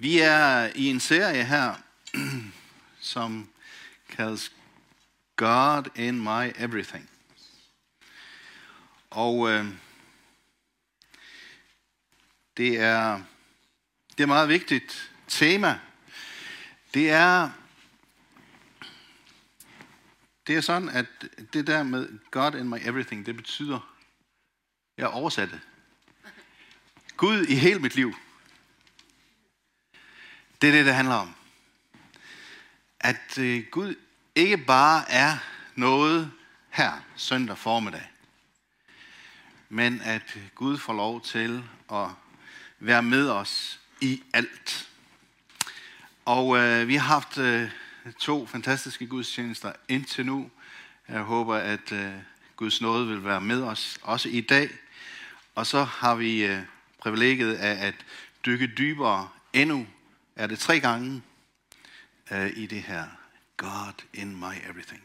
Vi 0.00 0.18
er 0.18 0.72
i 0.74 0.86
en 0.86 1.00
serie 1.00 1.44
her, 1.44 1.74
som 3.00 3.48
kaldes 4.08 4.52
God 5.36 5.88
in 5.94 6.20
my 6.20 6.52
everything. 6.56 7.10
Og 9.10 9.50
øh, 9.50 9.66
det 12.56 12.80
er 12.80 13.22
det 14.10 14.20
er 14.20 14.22
et 14.22 14.28
meget 14.28 14.48
vigtigt 14.48 15.12
tema. 15.28 15.78
Det 16.94 17.10
er 17.10 17.50
det 20.46 20.56
er 20.56 20.60
sådan, 20.60 20.88
at 20.88 21.06
det 21.52 21.66
der 21.66 21.82
med 21.82 22.18
God 22.30 22.54
in 22.54 22.68
my 22.68 22.78
everything, 22.88 23.26
det 23.26 23.36
betyder, 23.36 23.96
jeg 24.96 25.08
oversatte. 25.08 25.60
Gud 27.16 27.46
i 27.46 27.54
hele 27.54 27.78
mit 27.78 27.94
liv. 27.94 28.14
Det 30.62 30.68
er 30.68 30.72
det, 30.72 30.86
det 30.86 30.94
handler 30.94 31.14
om. 31.14 31.34
At 33.00 33.38
øh, 33.38 33.64
Gud 33.70 33.94
ikke 34.34 34.56
bare 34.56 35.10
er 35.10 35.36
noget 35.74 36.32
her 36.70 36.92
søndag 37.16 37.58
formiddag, 37.58 38.10
men 39.68 40.00
at 40.04 40.38
Gud 40.54 40.78
får 40.78 40.92
lov 40.92 41.20
til 41.20 41.64
at 41.92 42.06
være 42.78 43.02
med 43.02 43.30
os 43.30 43.80
i 44.00 44.22
alt. 44.32 44.88
Og 46.24 46.58
øh, 46.58 46.88
vi 46.88 46.96
har 46.96 47.06
haft 47.06 47.38
øh, 47.38 47.70
to 48.18 48.46
fantastiske 48.46 49.06
gudstjenester 49.06 49.72
indtil 49.88 50.26
nu. 50.26 50.50
Jeg 51.08 51.20
håber, 51.20 51.56
at 51.56 51.92
øh, 51.92 52.12
Guds 52.56 52.80
nåde 52.80 53.08
vil 53.08 53.24
være 53.24 53.40
med 53.40 53.62
os 53.62 53.98
også 54.02 54.28
i 54.28 54.40
dag. 54.40 54.70
Og 55.54 55.66
så 55.66 55.84
har 55.84 56.14
vi 56.14 56.44
øh, 56.44 56.62
privilegiet 56.98 57.54
af 57.54 57.86
at 57.86 57.94
dykke 58.46 58.66
dybere 58.66 59.28
endnu, 59.52 59.86
er 60.40 60.46
det 60.46 60.58
tre 60.58 60.80
gange, 60.80 61.22
øh, 62.30 62.52
i 62.56 62.66
det 62.66 62.82
her 62.82 63.06
God 63.56 63.92
in 64.14 64.36
my 64.36 64.54
everything. 64.70 65.02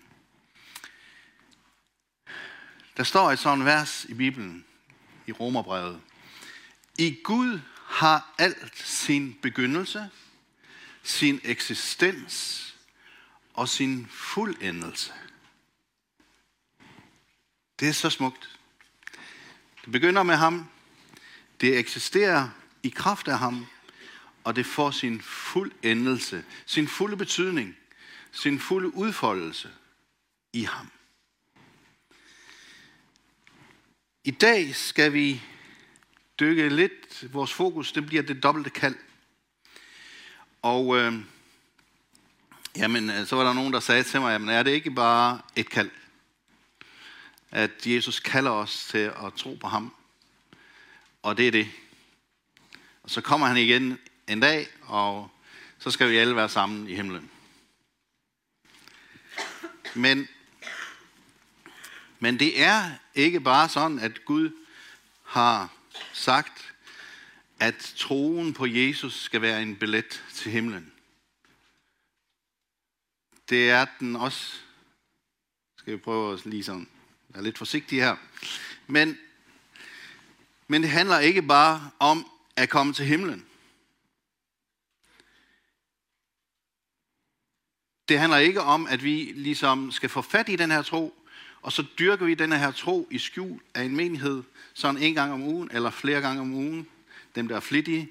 Der 2.97 3.03
står 3.03 3.31
et 3.31 3.39
sådan 3.39 3.66
vers 3.66 4.06
i 4.06 4.13
Bibelen, 4.13 4.66
i 5.28 5.31
Romerbrevet. 5.31 6.02
I 6.97 7.17
Gud 7.23 7.59
har 7.86 8.33
alt 8.38 8.78
sin 8.78 9.38
begyndelse, 9.41 10.09
sin 11.03 11.39
eksistens 11.44 12.75
og 13.53 13.69
sin 13.69 14.08
fuldendelse. 14.08 15.13
Det 17.80 17.88
er 17.88 17.94
så 17.94 18.09
smukt. 18.09 18.59
Det 19.86 19.91
begynder 19.91 20.23
med 20.23 20.36
ham, 20.36 20.69
det 21.61 21.80
eksisterer 21.80 22.50
i 22.83 22.89
kraft 22.89 23.28
af 23.28 23.39
ham, 23.39 23.67
og 24.45 24.55
det 24.55 24.65
får 24.65 24.91
sin 24.91 25.21
fuldendelse, 25.21 26.45
sin 26.65 26.88
fulde 26.88 27.17
betydning, 27.17 27.77
sin 28.31 28.59
fulde 28.59 28.95
udfoldelse 28.95 29.69
i 30.53 30.63
ham. 30.63 30.91
I 34.23 34.31
dag 34.31 34.75
skal 34.75 35.13
vi 35.13 35.41
dykke 36.39 36.69
lidt, 36.69 37.33
vores 37.33 37.53
fokus, 37.53 37.91
det 37.91 38.05
bliver 38.05 38.23
det 38.23 38.43
dobbelte 38.43 38.69
kald. 38.69 38.95
Og 40.61 40.97
øh, 40.97 41.13
jamen, 42.75 43.09
øh, 43.09 43.27
så 43.27 43.35
var 43.35 43.43
der 43.43 43.53
nogen, 43.53 43.73
der 43.73 43.79
sagde 43.79 44.03
til 44.03 44.21
mig, 44.21 44.31
jamen 44.31 44.49
er 44.49 44.63
det 44.63 44.71
ikke 44.71 44.91
bare 44.91 45.41
et 45.55 45.69
kald? 45.69 45.91
At 47.51 47.88
Jesus 47.88 48.19
kalder 48.19 48.51
os 48.51 48.85
til 48.85 48.97
at 48.97 49.33
tro 49.38 49.57
på 49.61 49.67
ham. 49.67 49.93
Og 51.21 51.38
det 51.38 51.47
er 51.47 51.51
det. 51.51 51.67
Og 53.03 53.09
så 53.09 53.21
kommer 53.21 53.47
han 53.47 53.57
igen 53.57 53.97
en 54.28 54.40
dag, 54.40 54.68
og 54.81 55.31
så 55.80 55.92
skal 55.92 56.09
vi 56.09 56.18
alle 56.18 56.36
være 56.36 56.50
sammen 56.50 56.90
i 56.90 56.95
himlen. 56.95 57.31
Men, 59.95 60.28
men 62.20 62.40
det 62.40 62.62
er 62.62 62.91
ikke 63.16 63.40
bare 63.40 63.69
sådan, 63.69 64.00
at 64.00 64.25
Gud 64.25 64.52
har 65.24 65.74
sagt, 66.14 66.74
at 67.59 67.94
troen 67.97 68.53
på 68.53 68.66
Jesus 68.66 69.22
skal 69.22 69.41
være 69.41 69.62
en 69.62 69.75
billet 69.75 70.24
til 70.34 70.52
himlen. 70.52 70.94
Det 73.50 73.69
er 73.69 73.85
den 74.00 74.16
også. 74.16 74.53
Skal 75.78 75.94
vi 75.94 75.97
prøve 75.97 76.34
at 76.34 76.46
lige 76.46 76.64
sådan 76.64 76.88
være 77.30 77.44
lidt 77.44 77.58
forsigtige 77.58 78.02
her. 78.02 78.16
Men, 78.88 79.18
men 80.68 80.81
det 80.81 80.90
handler 80.90 81.19
ikke 81.19 81.41
bare 81.41 81.91
om 82.00 82.31
at 82.56 82.69
komme 82.69 82.94
til 82.94 83.06
himlen. 83.06 83.46
Det 88.09 88.19
handler 88.19 88.38
ikke 88.38 88.61
om, 88.61 88.88
at 88.88 89.03
vi 89.03 89.31
ligesom 89.35 89.91
skal 89.91 90.09
få 90.09 90.21
fat 90.21 90.49
i 90.49 90.55
den 90.55 90.71
her 90.71 90.81
tro, 90.81 91.13
og 91.61 91.71
så 91.71 91.85
dyrker 91.99 92.25
vi 92.25 92.33
den 92.33 92.51
her 92.51 92.71
tro 92.71 93.07
i 93.11 93.17
skjul 93.17 93.61
af 93.73 93.83
en 93.83 93.95
menighed, 93.95 94.43
sådan 94.73 95.01
en 95.01 95.13
gang 95.16 95.33
om 95.33 95.43
ugen, 95.43 95.69
eller 95.71 95.89
flere 95.89 96.21
gange 96.21 96.41
om 96.41 96.53
ugen, 96.53 96.88
dem 97.35 97.47
der 97.47 97.55
er 97.55 97.59
flittige. 97.59 98.09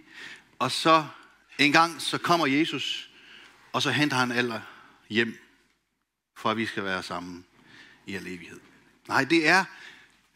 Og 0.59 0.71
så 0.71 1.07
en 1.59 1.73
gang, 1.73 2.03
så 2.03 2.19
kommer 2.19 2.47
Jesus, 2.47 3.11
og 3.73 3.83
så 3.83 3.91
henter 3.91 4.17
han 4.17 4.33
alle 4.33 4.63
hjem, 5.09 5.39
for 6.37 6.51
at 6.51 6.57
vi 6.57 6.67
skal 6.67 6.85
være 6.85 7.03
sammen 7.03 7.45
i 8.07 8.15
al 8.15 8.27
evighed. 8.27 8.61
Nej, 9.09 9.25
det 9.25 9.49
er 9.49 9.65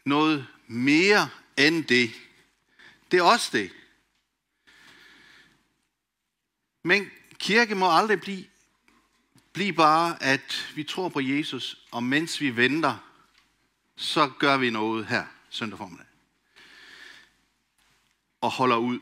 noget 0.05 0.47
mere 0.67 1.29
end 1.57 1.83
det. 1.85 2.11
Det 3.11 3.19
er 3.19 3.23
også 3.23 3.49
det. 3.53 3.71
Men 6.83 7.11
kirke 7.37 7.75
må 7.75 7.91
aldrig 7.91 8.21
blive, 8.21 8.45
Bliv 9.59 9.73
bare, 9.73 10.23
at 10.23 10.71
vi 10.75 10.83
tror 10.83 11.09
på 11.09 11.19
Jesus, 11.19 11.77
og 11.91 12.03
mens 12.03 12.41
vi 12.41 12.55
venter, 12.55 12.97
så 13.95 14.31
gør 14.39 14.57
vi 14.57 14.69
noget 14.69 15.07
her 15.07 15.25
søndag 15.49 15.77
formiddag. 15.77 16.05
Og 18.41 18.51
holder 18.51 18.77
ud. 18.77 18.99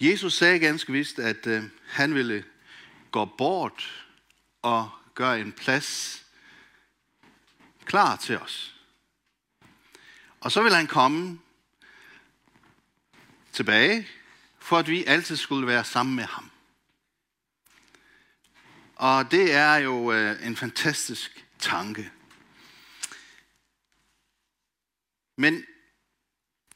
Jesus 0.00 0.34
sagde 0.34 0.58
ganske 0.58 0.92
vist, 0.92 1.18
at 1.18 1.46
øh, 1.46 1.64
han 1.86 2.14
ville 2.14 2.44
gå 3.10 3.24
bort 3.24 4.06
og 4.62 4.90
gøre 5.14 5.40
en 5.40 5.52
plads 5.52 6.22
klar 7.84 8.16
til 8.16 8.38
os. 8.38 8.74
Og 10.40 10.52
så 10.52 10.62
vil 10.62 10.74
han 10.74 10.86
komme 10.86 11.38
tilbage, 13.52 14.08
for 14.58 14.78
at 14.78 14.88
vi 14.88 15.04
altid 15.04 15.36
skulle 15.36 15.66
være 15.66 15.84
sammen 15.84 16.16
med 16.16 16.24
ham. 16.24 16.50
Og 18.96 19.30
det 19.30 19.52
er 19.52 19.74
jo 19.74 20.12
øh, 20.12 20.46
en 20.46 20.56
fantastisk 20.56 21.46
tanke. 21.58 22.10
Men 25.36 25.64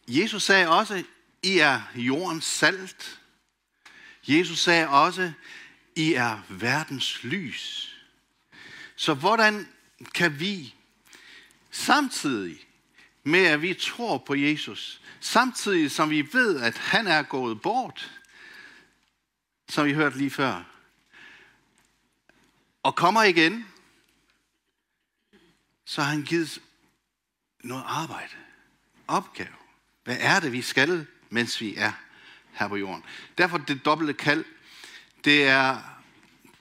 Jesus 0.09 0.43
sagde 0.43 0.69
også, 0.69 1.05
I 1.43 1.59
er 1.59 1.81
jordens 1.95 2.45
salt. 2.45 3.21
Jesus 4.29 4.59
sagde 4.59 4.89
også, 4.89 5.33
I 5.97 6.13
er 6.13 6.41
verdens 6.49 7.25
lys. 7.25 7.97
Så 8.97 9.15
hvordan 9.15 9.69
kan 10.15 10.41
vi 10.41 10.75
samtidig 11.71 12.59
med, 13.25 13.47
at 13.47 13.63
vi 13.63 13.75
tror 13.75 14.19
på 14.19 14.35
Jesus, 14.35 15.01
samtidig 15.21 15.91
som 15.91 16.11
vi 16.11 16.29
ved, 16.33 16.61
at 16.61 16.79
han 16.79 17.07
er 17.07 17.23
gået 17.23 17.63
bort, 17.63 18.11
som 19.69 19.87
vi 19.87 19.93
hørte 19.93 20.19
lige 20.19 20.31
før, 20.31 20.63
og 22.83 22.95
kommer 22.97 23.23
igen, 23.23 23.67
så 25.85 26.03
har 26.03 26.11
han 26.11 26.23
givet 26.23 26.63
noget 27.65 27.85
arbejde, 27.87 28.33
opgave. 29.09 29.55
Hvad 30.05 30.17
er 30.21 30.41
det, 30.41 30.53
vi 30.53 30.63
skal, 30.63 31.07
mens 31.31 31.61
vi 31.61 31.77
er 31.77 31.93
her 32.53 32.69
på 32.69 32.77
jorden? 32.77 33.05
Derfor 33.39 33.59
det 33.59 33.85
dobbelte 33.85 34.13
kald, 34.13 34.45
det, 35.25 35.49
er, 35.49 35.79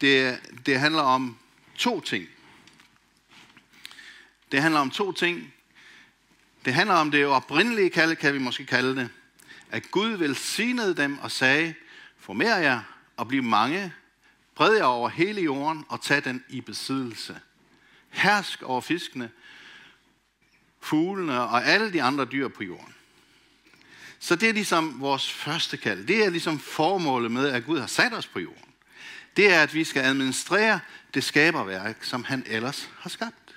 det, 0.01 0.39
det 0.65 0.79
handler 0.79 1.01
om 1.01 1.37
to 1.75 2.01
ting. 2.01 2.27
Det 4.51 4.61
handler 4.61 4.79
om 4.79 4.89
to 4.89 5.11
ting. 5.11 5.53
Det 6.65 6.73
handler 6.73 6.95
om 6.95 7.11
det 7.11 7.25
oprindelige 7.25 7.89
kald, 7.89 8.15
kan 8.15 8.33
vi 8.33 8.39
måske 8.39 8.65
kalde 8.65 8.95
det. 8.95 9.09
At 9.71 9.91
Gud 9.91 10.09
velsignede 10.09 10.95
dem 10.95 11.19
og 11.19 11.31
sagde, 11.31 11.73
former 12.17 12.57
jer 12.57 12.81
og 13.17 13.27
bliv 13.27 13.43
mange, 13.43 13.93
Spred 14.59 14.75
jer 14.75 14.83
over 14.83 15.09
hele 15.09 15.41
jorden 15.41 15.85
og 15.89 16.01
tag 16.01 16.23
den 16.23 16.43
i 16.49 16.61
besiddelse. 16.61 17.39
Hersk 18.09 18.63
over 18.63 18.81
fiskene, 18.81 19.31
fuglene 20.79 21.41
og 21.41 21.65
alle 21.65 21.93
de 21.93 22.03
andre 22.03 22.25
dyr 22.25 22.47
på 22.47 22.63
jorden. 22.63 22.93
Så 24.19 24.35
det 24.35 24.49
er 24.49 24.53
ligesom 24.53 25.01
vores 25.01 25.31
første 25.31 25.77
kald. 25.77 26.07
Det 26.07 26.25
er 26.25 26.29
ligesom 26.29 26.59
formålet 26.59 27.31
med, 27.31 27.49
at 27.49 27.65
Gud 27.65 27.79
har 27.79 27.87
sat 27.87 28.13
os 28.13 28.27
på 28.27 28.39
jorden. 28.39 28.73
Det 29.37 29.53
er, 29.53 29.63
at 29.63 29.73
vi 29.73 29.83
skal 29.83 30.03
administrere 30.03 30.79
det 31.13 31.23
skaberværk, 31.23 32.03
som 32.03 32.23
han 32.23 32.43
ellers 32.47 32.89
har 32.99 33.09
skabt. 33.09 33.55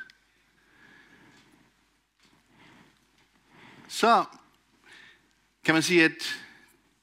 Så 3.89 4.25
kan 5.65 5.75
man 5.75 5.83
sige, 5.83 6.05
at 6.05 6.41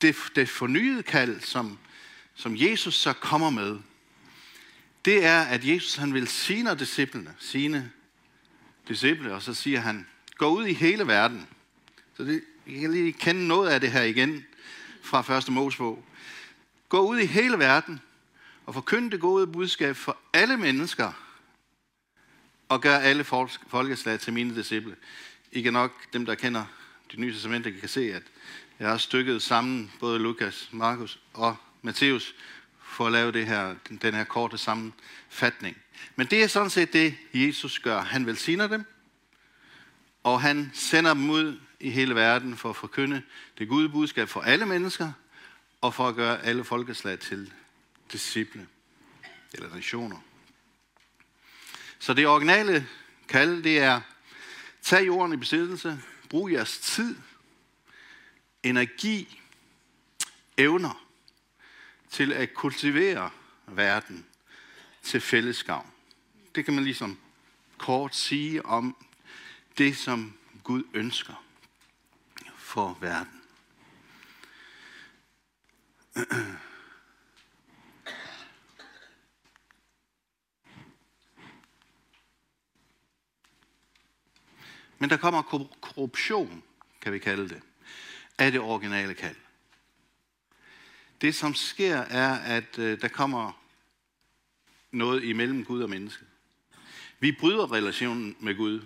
det, 0.02 0.16
det 0.36 0.50
fornyede 0.50 1.04
kald, 1.04 1.42
som, 1.42 1.80
som 2.36 2.56
Jesus 2.58 2.96
så 2.96 3.14
kommer 3.14 3.50
med, 3.50 3.80
det 5.10 5.26
er, 5.26 5.42
at 5.42 5.68
Jesus 5.68 5.96
han 5.96 6.14
vil 6.14 6.28
sige 6.28 6.76
disciplene, 6.76 7.36
sine 7.40 7.92
disciple, 8.88 9.34
og 9.34 9.42
så 9.42 9.54
siger 9.54 9.80
han, 9.80 10.08
gå 10.38 10.48
ud 10.48 10.66
i 10.66 10.74
hele 10.74 11.08
verden. 11.08 11.48
Så 12.18 12.24
det, 12.24 12.44
I 12.66 12.80
kan 12.80 12.92
lige 12.92 13.14
kende 13.14 13.48
noget 13.48 13.70
af 13.70 13.82
det 13.82 13.92
her 13.92 14.02
igen 14.02 14.46
fra 15.02 15.38
1. 15.38 15.50
Mosebog. 15.50 16.06
Gå 16.90 17.00
ud 17.00 17.20
i 17.20 17.26
hele 17.26 17.60
verden 17.60 18.02
og 18.66 18.74
forkynd 18.74 19.12
det 19.12 19.20
gode 19.20 19.48
budskab 19.48 19.96
for 19.96 20.18
alle 20.34 20.58
mennesker, 20.58 21.12
og 22.70 22.82
gør 22.82 22.98
alle 22.98 23.24
folkeslag 23.68 24.20
til 24.20 24.34
mine 24.34 24.56
disciple. 24.56 24.96
I 25.52 25.62
kan 25.62 25.74
nok, 25.74 26.14
dem 26.14 26.26
der 26.26 26.36
kender 26.36 26.66
det 27.12 27.20
nye 27.20 27.34
testament, 27.34 27.80
kan 27.80 27.90
se, 27.90 28.14
at 28.14 28.24
jeg 28.80 28.90
har 28.90 28.98
stykket 28.98 29.42
sammen 29.42 29.92
både 30.00 30.20
Lukas, 30.20 30.70
Markus 30.72 31.20
og 31.34 31.56
Matthæus 31.82 32.36
for 33.00 33.06
at 33.06 33.12
lave 33.12 33.32
det 33.32 33.46
her, 33.46 33.76
den 34.02 34.14
her 34.14 34.24
korte 34.24 34.58
sammenfatning. 34.58 35.78
Men 36.16 36.28
det 36.28 36.44
er 36.44 36.48
sådan 36.48 36.70
set 36.70 36.94
det, 36.94 37.16
Jesus 37.34 37.80
gør. 37.80 38.02
Han 38.02 38.26
velsigner 38.26 38.68
dem, 38.68 38.86
og 40.24 40.42
han 40.42 40.72
sender 40.74 41.14
dem 41.14 41.30
ud 41.30 41.60
i 41.80 41.90
hele 41.90 42.16
verden 42.16 42.58
for 42.58 42.70
at 42.70 42.76
forkynde 42.76 43.22
det 43.58 43.70
gode 43.70 43.90
budskab 43.90 44.30
for 44.30 44.42
alle 44.42 44.66
mennesker, 44.66 45.12
og 45.82 45.94
for 45.94 46.08
at 46.08 46.16
gøre 46.16 46.44
alle 46.44 46.64
folkeslag 46.64 47.20
til 47.20 47.54
disciple 48.12 48.68
eller 49.54 49.76
nationer. 49.76 50.20
Så 52.00 52.14
det 52.14 52.28
originale 52.28 52.88
kald, 53.28 53.64
det 53.64 53.80
er, 53.80 54.02
tag 54.82 55.06
jorden 55.06 55.34
i 55.34 55.38
besiddelse, 55.38 56.00
brug 56.30 56.52
jeres 56.52 56.78
tid, 56.78 57.16
energi, 58.64 59.42
evner 60.58 61.09
til 62.10 62.34
at 62.34 62.54
kultivere 62.54 63.32
verden 63.68 64.26
til 65.04 65.22
fællesskab. 65.22 65.84
Det 66.56 66.66
kan 66.66 66.74
man 66.74 66.84
ligesom 66.84 67.20
kort 67.78 68.16
sige 68.16 68.66
om 68.66 69.06
det, 69.78 69.98
som 69.98 70.38
Gud 70.64 70.84
ønsker 70.94 71.46
for 72.56 72.98
verden. 73.02 73.42
Men 85.00 85.10
der 85.10 85.18
kommer 85.18 85.42
korruption, 85.82 86.64
kan 87.02 87.14
vi 87.14 87.20
kalde 87.20 87.50
det, 87.50 87.62
af 88.38 88.52
det 88.52 88.62
originale 88.62 89.14
kald. 89.14 89.36
Det, 91.22 91.36
som 91.36 91.56
sker, 91.56 91.98
er, 91.98 92.36
at 92.36 92.80
øh, 92.80 93.02
der 93.02 93.08
kommer 93.08 93.52
noget 94.92 95.24
imellem 95.24 95.66
Gud 95.66 95.82
og 95.82 95.90
menneske. 95.90 96.26
Vi 97.20 97.32
bryder 97.32 97.72
relationen 97.72 98.36
med 98.40 98.56
Gud. 98.56 98.82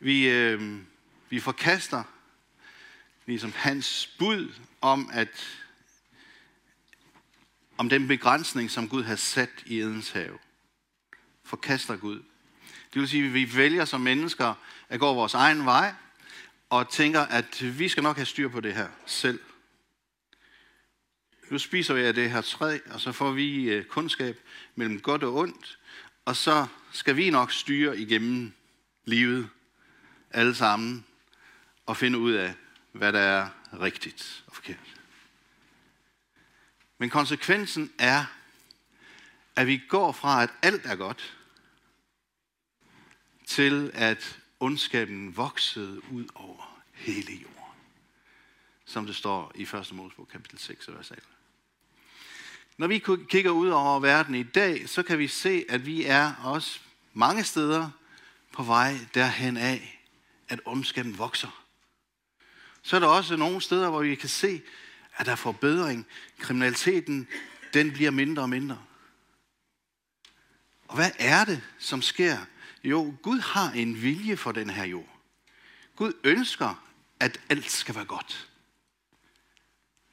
Vi, 0.00 0.28
øh, 0.28 0.78
vi 1.30 1.40
forkaster 1.40 2.02
ligesom 3.26 3.52
hans 3.52 4.06
bud 4.18 4.52
om, 4.80 5.10
at 5.12 5.60
om 7.78 7.88
den 7.88 8.08
begrænsning, 8.08 8.70
som 8.70 8.88
Gud 8.88 9.02
har 9.02 9.16
sat 9.16 9.50
i 9.66 9.80
Edens 9.80 10.10
have. 10.10 10.38
Forkaster 11.44 11.96
Gud. 11.96 12.22
Det 12.94 13.00
vil 13.00 13.08
sige, 13.08 13.26
at 13.26 13.34
vi 13.34 13.56
vælger 13.56 13.84
som 13.84 14.00
mennesker 14.00 14.54
at 14.88 15.00
gå 15.00 15.14
vores 15.14 15.34
egen 15.34 15.64
vej, 15.64 15.94
og 16.70 16.90
tænker, 16.90 17.20
at 17.20 17.78
vi 17.78 17.88
skal 17.88 18.02
nok 18.02 18.16
have 18.16 18.26
styr 18.26 18.48
på 18.48 18.60
det 18.60 18.74
her 18.74 18.88
selv. 19.06 19.40
Nu 21.50 21.58
spiser 21.58 21.94
vi 21.94 22.02
af 22.02 22.14
det 22.14 22.30
her 22.30 22.40
træ, 22.40 22.78
og 22.90 23.00
så 23.00 23.12
får 23.12 23.32
vi 23.32 23.64
øh, 23.64 23.84
kundskab 23.84 24.40
mellem 24.74 25.00
godt 25.00 25.22
og 25.22 25.34
ondt, 25.34 25.78
og 26.24 26.36
så 26.36 26.66
skal 26.92 27.16
vi 27.16 27.30
nok 27.30 27.52
styre 27.52 27.98
igennem 27.98 28.52
livet 29.04 29.48
alle 30.30 30.54
sammen 30.54 31.06
og 31.86 31.96
finde 31.96 32.18
ud 32.18 32.32
af, 32.32 32.54
hvad 32.92 33.12
der 33.12 33.20
er 33.20 33.48
rigtigt 33.80 34.44
og 34.46 34.54
forkert. 34.54 34.94
Men 36.98 37.10
konsekvensen 37.10 37.92
er, 37.98 38.24
at 39.56 39.66
vi 39.66 39.82
går 39.88 40.12
fra, 40.12 40.42
at 40.42 40.50
alt 40.62 40.86
er 40.86 40.96
godt, 40.96 41.36
til 43.46 43.90
at 43.94 44.38
ondskaben 44.60 45.36
voksede 45.36 46.12
ud 46.12 46.24
over 46.34 46.80
hele 46.92 47.32
jorden. 47.32 47.63
Som 48.84 49.06
det 49.06 49.16
står 49.16 49.52
i 49.54 49.62
1. 49.62 49.92
Mosebog 49.92 50.28
kapitel 50.28 50.58
6, 50.58 50.88
vers 50.88 51.10
11. 51.10 51.26
Når 52.76 52.86
vi 52.86 52.98
kigger 53.28 53.50
ud 53.50 53.68
over 53.68 54.00
verden 54.00 54.34
i 54.34 54.42
dag, 54.42 54.88
så 54.88 55.02
kan 55.02 55.18
vi 55.18 55.28
se, 55.28 55.64
at 55.68 55.86
vi 55.86 56.04
er 56.04 56.34
også 56.44 56.80
mange 57.12 57.44
steder 57.44 57.90
på 58.52 58.62
vej 58.62 58.98
derhen 59.14 59.56
af, 59.56 60.04
at 60.48 60.60
ondskaben 60.64 61.18
vokser. 61.18 61.64
Så 62.82 62.96
er 62.96 63.00
der 63.00 63.06
også 63.06 63.36
nogle 63.36 63.60
steder, 63.60 63.90
hvor 63.90 64.02
vi 64.02 64.14
kan 64.14 64.28
se, 64.28 64.62
at 65.16 65.26
der 65.26 65.32
er 65.32 65.36
forbedring. 65.36 66.06
Kriminaliteten, 66.38 67.28
den 67.74 67.92
bliver 67.92 68.10
mindre 68.10 68.42
og 68.42 68.48
mindre. 68.48 68.82
Og 70.88 70.96
hvad 70.96 71.10
er 71.18 71.44
det, 71.44 71.62
som 71.78 72.02
sker? 72.02 72.38
Jo, 72.84 73.14
Gud 73.22 73.38
har 73.38 73.70
en 73.70 74.02
vilje 74.02 74.36
for 74.36 74.52
den 74.52 74.70
her 74.70 74.84
jord. 74.84 75.20
Gud 75.96 76.12
ønsker, 76.24 76.84
at 77.20 77.40
alt 77.48 77.70
skal 77.70 77.94
være 77.94 78.04
godt. 78.04 78.50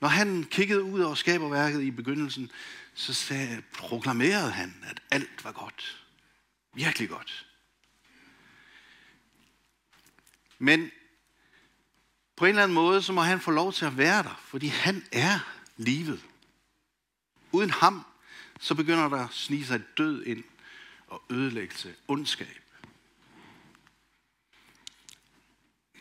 Når 0.01 0.07
han 0.07 0.44
kiggede 0.44 0.83
ud 0.83 1.00
over 1.00 1.15
skaberværket 1.15 1.81
i 1.81 1.92
begyndelsen, 1.92 2.51
så 2.94 3.13
sagde, 3.13 3.63
proklamerede 3.74 4.51
han, 4.51 4.83
at 4.89 5.01
alt 5.12 5.44
var 5.44 5.51
godt. 5.51 6.06
Virkelig 6.74 7.09
godt. 7.09 7.48
Men 10.59 10.92
på 12.36 12.45
en 12.45 12.50
eller 12.50 12.63
anden 12.63 12.75
måde, 12.75 13.01
så 13.01 13.13
må 13.13 13.21
han 13.21 13.39
få 13.39 13.51
lov 13.51 13.74
til 13.74 13.86
at 13.86 13.98
være 13.98 14.24
der, 14.24 14.42
fordi 14.45 14.68
han 14.68 15.06
er 15.12 15.39
livet. 15.77 16.25
Uden 17.51 17.69
ham, 17.69 18.06
så 18.59 18.75
begynder 18.75 19.09
der 19.09 19.27
at 19.27 19.33
snige 19.33 19.65
sig 19.65 19.81
død 19.97 20.25
ind 20.25 20.44
og 21.07 21.24
ødelæggelse, 21.30 21.95
ondskab. 22.07 22.62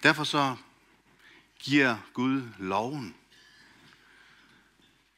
Derfor 0.02 0.24
så 0.24 0.56
giver 1.58 1.96
Gud 2.14 2.48
loven. 2.58 3.16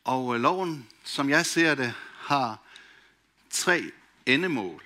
Og 0.04 0.34
øh, 0.34 0.40
loven, 0.40 0.88
som 1.04 1.30
jeg 1.30 1.46
ser 1.46 1.74
det, 1.74 1.94
har 2.16 2.58
tre 3.50 3.90
endemål. 4.26 4.82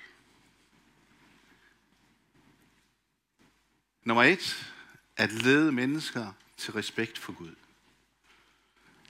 Nummer 4.04 4.22
et, 4.22 4.72
at 5.16 5.32
lede 5.32 5.72
mennesker 5.72 6.32
til 6.56 6.72
respekt 6.72 7.18
for 7.18 7.32
Gud. 7.32 7.54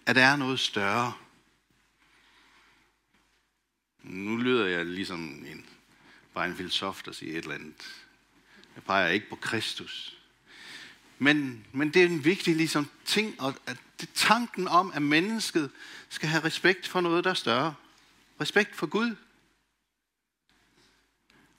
At 0.06 0.16
der 0.16 0.24
er 0.24 0.36
noget 0.36 0.60
større. 0.60 1.12
Nu 4.02 4.36
lyder 4.36 4.66
jeg 4.66 4.86
ligesom 4.86 5.20
en, 5.46 5.66
bare 6.34 6.46
en 6.46 6.56
filosof, 6.56 7.02
der 7.02 7.12
siger 7.12 7.32
et 7.32 7.42
eller 7.42 7.54
andet. 7.54 8.06
Jeg 8.74 8.84
peger 8.84 9.08
ikke 9.08 9.28
på 9.28 9.36
Kristus. 9.36 10.18
Men, 11.18 11.66
men 11.72 11.94
det 11.94 12.02
er 12.02 12.06
en 12.06 12.24
vigtig 12.24 12.56
ligesom, 12.56 12.90
ting, 13.04 13.42
at, 13.42 13.54
at 13.66 13.76
det 14.00 14.08
er 14.08 14.12
tanken 14.14 14.68
om, 14.68 14.92
at 14.94 15.02
mennesket 15.02 15.70
skal 16.08 16.28
have 16.28 16.44
respekt 16.44 16.88
for 16.88 17.00
noget, 17.00 17.24
der 17.24 17.30
er 17.30 17.34
større. 17.34 17.74
Respekt 18.40 18.76
for 18.76 18.86
Gud. 18.86 19.16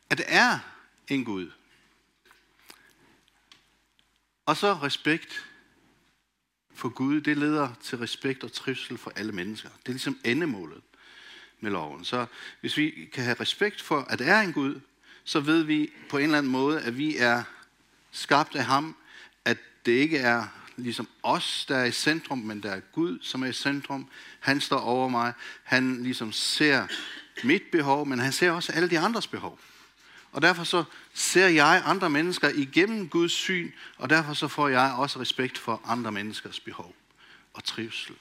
At 0.10 0.17
det 0.17 0.25
er 0.27 0.60
en 1.08 1.25
Gud. 1.25 1.51
Og 4.46 4.58
så 4.58 4.74
respekt 4.74 5.46
for 6.74 6.89
Gud, 6.89 7.22
det 7.22 7.38
leder 7.38 7.74
til 7.82 7.98
respekt 7.98 8.44
og 8.44 8.51
trivsel 8.51 8.98
for 8.98 9.12
alle 9.15 9.32
mennesker. 9.32 9.70
Det 9.70 9.88
er 9.88 9.91
ligesom 9.91 10.20
endemålet 10.25 10.82
med 11.60 11.72
loven. 11.72 12.06
Så 12.06 12.25
hvis 12.62 12.77
vi 12.77 13.10
kan 13.13 13.24
have 13.24 13.38
respekt 13.39 13.82
for, 13.82 14.01
at 14.01 14.20
det 14.20 14.27
er 14.27 14.39
en 14.39 14.53
Gud, 14.53 14.79
så 15.24 15.39
ved 15.39 15.63
vi 15.63 15.91
på 16.10 16.17
en 16.17 16.24
eller 16.24 16.38
anden 16.38 16.51
måde, 16.51 16.82
at 16.82 16.98
vi 16.98 17.17
er 17.17 17.44
skabt 18.12 18.56
af 18.56 18.65
ham, 18.65 18.96
at 19.46 19.58
det 19.86 19.91
ikke 19.91 20.17
er 20.17 20.48
ligesom 20.77 21.07
os, 21.24 21.65
der 21.69 21.77
er 21.77 21.86
i 21.86 21.91
centrum, 21.91 22.38
men 22.38 22.63
der 22.63 22.72
er 22.72 22.79
Gud, 22.79 23.19
som 23.22 23.43
er 23.43 23.48
i 23.48 23.53
centrum. 23.53 24.10
Han 24.39 24.62
står 24.62 24.79
over 24.79 25.10
mig. 25.10 25.34
Han 25.63 26.03
ligesom 26.03 26.31
ser 26.31 26.88
mit 27.43 27.63
behov, 27.72 28.05
men 28.05 28.19
han 28.19 28.31
ser 28.31 28.51
også 28.51 28.72
alle 28.72 28.89
de 28.89 29.00
andres 29.00 29.27
behov. 29.27 29.60
Og 30.31 30.41
derfor 30.41 30.63
så 30.63 30.84
ser 31.13 31.48
jeg 31.48 31.81
andre 31.86 32.10
mennesker 32.10 32.50
igennem 32.50 33.10
Guds 33.10 33.31
syn, 33.31 33.72
og 33.98 34.10
derfor 34.10 34.34
så 34.34 34.48
får 34.48 34.67
jeg 34.67 34.93
også 34.98 35.19
respekt 35.19 35.57
for 35.57 35.81
andre 35.86 36.12
menneskers 36.12 36.60
behov 36.60 36.96
og 37.53 37.63
trivsel. 37.63 38.15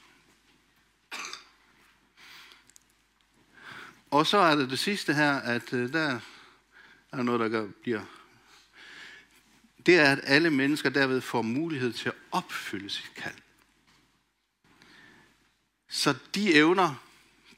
Og 4.10 4.26
så 4.26 4.38
er 4.38 4.54
det 4.54 4.70
det 4.70 4.78
sidste 4.78 5.14
her, 5.14 5.32
at 5.32 5.72
øh, 5.72 5.92
der 5.92 6.20
er 7.12 7.22
noget, 7.22 7.40
der 7.40 7.48
gør, 7.48 7.66
bliver... 7.82 8.00
Det 9.86 9.96
er, 9.98 10.12
at 10.12 10.20
alle 10.22 10.50
mennesker 10.50 10.90
derved 10.90 11.20
får 11.20 11.42
mulighed 11.42 11.92
til 11.92 12.08
at 12.08 12.14
opfylde 12.30 12.90
sit 12.90 13.14
kald. 13.16 13.34
så 15.88 16.14
de 16.34 16.54
evner, 16.54 16.94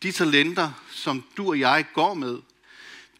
de 0.03 0.13
talenter, 0.13 0.85
som 0.91 1.25
du 1.37 1.49
og 1.49 1.61
jeg 1.61 1.87
går 1.95 2.15
med, 2.15 2.39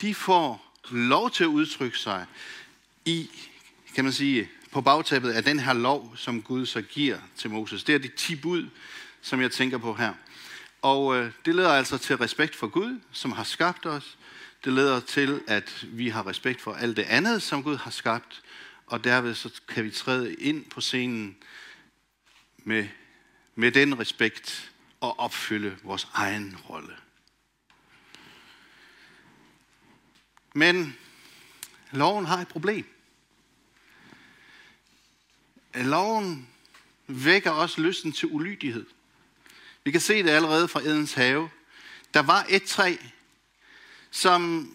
de 0.01 0.15
får 0.15 0.75
lov 0.91 1.31
til 1.31 1.45
at 1.45 1.49
udtrykke 1.49 1.99
sig 1.99 2.27
i, 3.05 3.31
kan 3.95 4.05
man 4.05 4.13
sige, 4.13 4.51
på 4.71 4.81
bagtæppet 4.81 5.31
af 5.31 5.45
den 5.45 5.61
her 5.61 5.73
lov, 5.73 6.17
som 6.17 6.43
Gud 6.43 6.67
så 6.67 6.83
giver 6.83 7.19
til 7.37 7.51
Moses. 7.51 7.85
Det 7.85 7.95
er 7.95 7.99
de 7.99 8.09
ti 8.09 8.37
bud, 8.37 8.69
som 9.23 9.41
jeg 9.41 9.53
tænker 9.53 9.79
på 9.79 9.95
her. 9.95 10.15
Og 10.83 11.17
øh, 11.17 11.33
det 11.45 11.55
leder 11.55 11.73
altså 11.73 11.99
til 11.99 12.17
respekt 12.17 12.57
for 12.57 12.67
Gud, 12.67 13.01
som 13.13 13.33
har 13.33 13.45
skabt 13.45 13.87
os. 13.87 14.19
Det 14.65 14.73
leder 14.73 15.01
til, 15.01 15.41
at 15.47 15.87
vi 15.89 16.09
har 16.09 16.27
respekt 16.27 16.61
for 16.61 16.73
alt 16.73 16.97
det 16.97 17.03
andet, 17.03 17.43
som 17.43 17.63
Gud 17.63 17.77
har 17.77 17.91
skabt. 17.91 18.43
Og 18.89 19.05
derved 19.05 19.35
så 19.35 19.61
kan 19.69 19.85
vi 19.85 19.91
træde 19.91 20.35
ind 20.35 20.65
på 20.65 20.81
scenen 20.81 21.37
med, 22.59 22.89
med 23.55 23.73
den 23.73 23.99
respekt 23.99 24.73
og 25.01 25.19
opfylde 25.19 25.79
vores 25.83 26.09
egen 26.13 26.57
rolle. 26.57 26.97
Men 30.55 30.97
loven 31.93 32.27
har 32.27 32.39
et 32.39 32.49
problem. 32.49 32.87
Loven 35.75 36.49
vækker 37.07 37.51
også 37.51 37.81
lysten 37.81 38.13
til 38.13 38.29
ulydighed. 38.29 38.87
Vi 39.85 39.91
kan 39.91 40.01
se 40.01 40.23
det 40.23 40.31
allerede 40.31 40.69
fra 40.69 40.81
Edens 40.81 41.15
have. 41.15 41.51
Der 42.15 42.21
var 42.21 42.47
et 42.49 42.63
træ, 42.63 42.97
som 44.11 44.73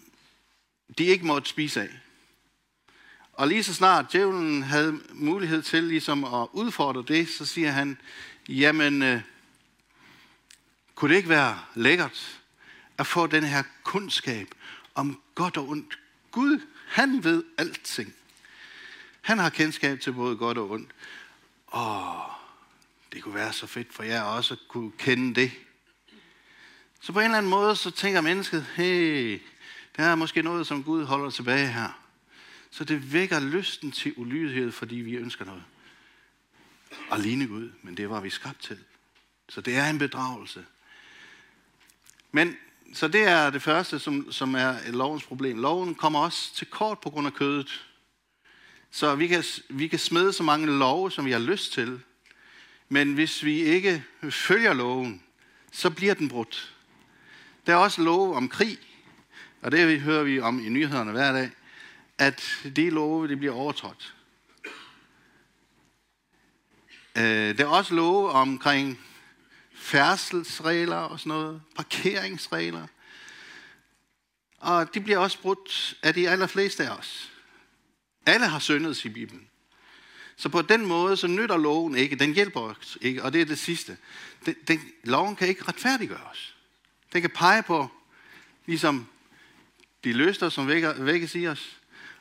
de 0.98 1.04
ikke 1.04 1.26
måtte 1.26 1.48
spise 1.48 1.82
af. 1.82 2.03
Og 3.36 3.48
lige 3.48 3.64
så 3.64 3.74
snart 3.74 4.12
djævlen 4.12 4.62
havde 4.62 5.00
mulighed 5.12 5.62
til 5.62 5.84
ligesom 5.84 6.24
at 6.24 6.48
udfordre 6.52 7.04
det, 7.08 7.28
så 7.28 7.44
siger 7.44 7.70
han, 7.70 7.98
jamen, 8.48 9.02
øh, 9.02 9.20
kunne 10.94 11.10
det 11.10 11.16
ikke 11.16 11.28
være 11.28 11.58
lækkert 11.74 12.40
at 12.98 13.06
få 13.06 13.26
den 13.26 13.44
her 13.44 13.62
kundskab 13.82 14.48
om 14.94 15.20
godt 15.34 15.56
og 15.56 15.68
ondt? 15.68 15.98
Gud, 16.30 16.60
han 16.88 17.24
ved 17.24 17.44
alting. 17.58 18.14
Han 19.20 19.38
har 19.38 19.50
kendskab 19.50 20.00
til 20.00 20.12
både 20.12 20.36
godt 20.36 20.58
og 20.58 20.70
ondt. 20.70 20.90
Åh, 21.74 22.14
det 23.12 23.22
kunne 23.22 23.34
være 23.34 23.52
så 23.52 23.66
fedt 23.66 23.94
for 23.94 24.02
jer 24.02 24.22
også 24.22 24.54
at 24.54 24.60
kunne 24.68 24.92
kende 24.98 25.40
det. 25.40 25.52
Så 27.00 27.12
på 27.12 27.18
en 27.18 27.24
eller 27.24 27.38
anden 27.38 27.50
måde, 27.50 27.76
så 27.76 27.90
tænker 27.90 28.20
mennesket, 28.20 28.66
hey, 28.74 29.40
der 29.96 30.04
er 30.04 30.14
måske 30.14 30.42
noget, 30.42 30.66
som 30.66 30.84
Gud 30.84 31.04
holder 31.04 31.30
tilbage 31.30 31.66
her. 31.66 32.03
Så 32.74 32.84
det 32.84 33.12
vækker 33.12 33.40
lysten 33.40 33.92
til 33.92 34.14
ulydighed, 34.16 34.72
fordi 34.72 34.96
vi 34.96 35.14
ønsker 35.14 35.44
noget. 35.44 35.62
Og 37.10 37.18
ligne 37.18 37.46
Gud, 37.46 37.70
men 37.82 37.96
det 37.96 38.10
var 38.10 38.20
vi 38.20 38.30
skabt 38.30 38.62
til. 38.62 38.78
Så 39.48 39.60
det 39.60 39.76
er 39.76 39.90
en 39.90 39.98
bedragelse. 39.98 40.64
Men, 42.32 42.56
så 42.94 43.08
det 43.08 43.22
er 43.28 43.50
det 43.50 43.62
første, 43.62 43.98
som, 43.98 44.32
som 44.32 44.54
er 44.54 44.90
lovens 44.90 45.24
problem. 45.24 45.58
Loven 45.58 45.94
kommer 45.94 46.20
også 46.20 46.54
til 46.54 46.66
kort 46.66 46.98
på 46.98 47.10
grund 47.10 47.26
af 47.26 47.34
kødet. 47.34 47.86
Så 48.90 49.14
vi 49.14 49.26
kan, 49.26 49.44
vi 49.68 49.88
kan 49.88 49.98
smide 49.98 50.32
så 50.32 50.42
mange 50.42 50.66
love, 50.66 51.10
som 51.10 51.24
vi 51.24 51.32
har 51.32 51.38
lyst 51.38 51.72
til, 51.72 52.00
men 52.88 53.14
hvis 53.14 53.44
vi 53.44 53.60
ikke 53.60 54.04
følger 54.30 54.72
loven, 54.72 55.22
så 55.72 55.90
bliver 55.90 56.14
den 56.14 56.28
brudt. 56.28 56.74
Der 57.66 57.72
er 57.72 57.76
også 57.76 58.02
lov 58.02 58.34
om 58.34 58.48
krig, 58.48 58.78
og 59.62 59.72
det 59.72 60.00
hører 60.00 60.22
vi 60.22 60.40
om 60.40 60.66
i 60.66 60.68
nyhederne 60.68 61.12
hver 61.12 61.32
dag, 61.32 61.50
at 62.18 62.42
de 62.76 62.90
love 62.90 63.28
de 63.28 63.36
bliver 63.36 63.54
overtrådt. 63.54 64.14
Øh, 67.16 67.58
der 67.58 67.64
er 67.64 67.68
også 67.68 67.94
love 67.94 68.30
omkring 68.30 69.00
færdselsregler 69.74 70.96
og 70.96 71.20
sådan 71.20 71.30
noget, 71.30 71.62
parkeringsregler. 71.76 72.86
Og 74.58 74.94
de 74.94 75.00
bliver 75.00 75.18
også 75.18 75.40
brudt 75.40 75.96
af 76.02 76.14
de 76.14 76.28
allerfleste 76.28 76.84
af 76.88 76.96
os. 76.96 77.30
Alle 78.26 78.46
har 78.46 78.58
syndet 78.58 79.04
i 79.04 79.08
Bibelen. 79.08 79.48
Så 80.36 80.48
på 80.48 80.62
den 80.62 80.86
måde, 80.86 81.16
så 81.16 81.26
nytter 81.26 81.56
loven 81.56 81.96
ikke. 81.96 82.16
Den 82.16 82.34
hjælper 82.34 82.60
os 82.60 82.98
ikke. 83.00 83.22
Og 83.22 83.32
det 83.32 83.40
er 83.40 83.44
det 83.44 83.58
sidste. 83.58 83.96
Den, 84.46 84.54
den, 84.68 84.80
loven 85.04 85.36
kan 85.36 85.48
ikke 85.48 85.64
retfærdiggøre 85.68 86.30
os. 86.30 86.54
Den 87.12 87.20
kan 87.20 87.30
pege 87.30 87.62
på, 87.62 87.90
ligesom 88.66 89.06
de 90.04 90.12
løster, 90.12 90.48
som 90.48 90.68
vækker, 90.68 91.02
vækkes 91.02 91.34
i 91.34 91.46
os. 91.46 91.76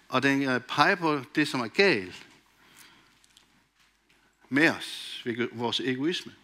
Og 0.07 0.23
den 0.23 0.41
øh, 0.41 0.47
peger 0.47 0.59
pege 0.59 0.97
på 0.97 1.23
det, 1.35 1.47
som 1.47 1.59
er 1.59 1.67
galt 1.67 2.27
med 4.49 4.69
os, 4.69 5.23
vores 5.51 5.79
egoisme. 5.79 6.35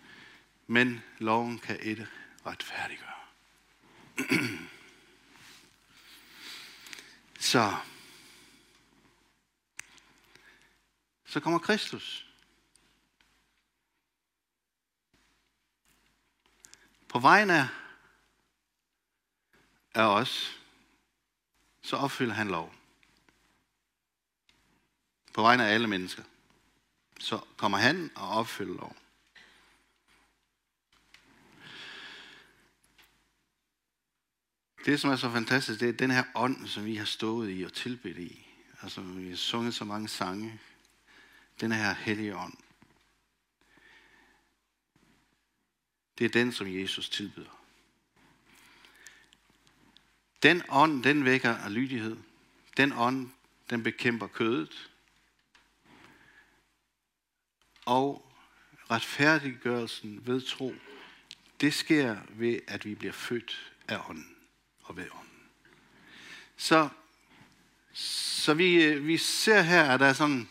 Men 0.67 1.03
loven 1.17 1.59
kan 1.59 1.79
ikke 1.79 2.07
retfærdiggøre. 2.45 3.09
Så 7.39 7.75
så 11.29 11.39
kommer 11.39 11.59
Kristus. 11.59 12.27
På 17.07 17.19
vejen 17.19 17.49
af, 17.49 17.67
af 19.95 20.03
os, 20.03 20.61
så 21.81 21.95
opfylder 21.95 22.33
han 22.33 22.47
lov. 22.47 22.78
På 25.39 25.43
vegne 25.43 25.67
af 25.67 25.73
alle 25.73 25.87
mennesker. 25.87 26.23
Så 27.19 27.39
kommer 27.57 27.77
han 27.77 28.11
og 28.15 28.29
opfylder 28.29 28.73
lov. 28.73 28.95
Det, 34.85 34.99
som 34.99 35.09
er 35.09 35.15
så 35.15 35.31
fantastisk, 35.31 35.79
det 35.79 35.89
er 35.89 35.93
den 35.93 36.11
her 36.11 36.23
ånd, 36.35 36.67
som 36.67 36.85
vi 36.85 36.95
har 36.95 37.05
stået 37.05 37.59
i 37.59 37.63
og 37.63 37.73
tilbedt 37.73 38.17
i. 38.17 38.47
og 38.79 38.91
som 38.91 39.23
vi 39.23 39.29
har 39.29 39.35
sunget 39.35 39.73
så 39.73 39.85
mange 39.85 40.07
sange 40.07 40.59
den 41.61 41.71
her 41.71 41.93
hellige 41.93 42.37
ånd. 42.37 42.57
Det 46.17 46.25
er 46.25 46.29
den, 46.29 46.51
som 46.51 46.67
Jesus 46.67 47.09
tilbyder. 47.09 47.63
Den 50.43 50.63
ånd, 50.69 51.03
den 51.03 51.25
vækker 51.25 51.69
lydighed. 51.69 52.17
Den 52.77 52.91
ånd, 52.91 53.29
den 53.69 53.83
bekæmper 53.83 54.27
kødet. 54.27 54.89
Og 57.89 58.31
retfærdiggørelsen 58.91 60.21
ved 60.25 60.41
tro, 60.41 60.73
det 61.61 61.73
sker 61.73 62.17
ved, 62.29 62.59
at 62.67 62.85
vi 62.85 62.95
bliver 62.95 63.13
født 63.13 63.71
af 63.87 63.99
ånden 64.09 64.35
og 64.83 64.97
ved 64.97 65.05
ånden. 65.11 65.43
Så, 66.57 66.89
så 67.93 68.53
vi, 68.53 68.83
øh, 68.83 69.07
vi 69.07 69.17
ser 69.17 69.61
her, 69.61 69.83
at 69.83 69.99
der 69.99 70.05
er 70.05 70.13
sådan 70.13 70.49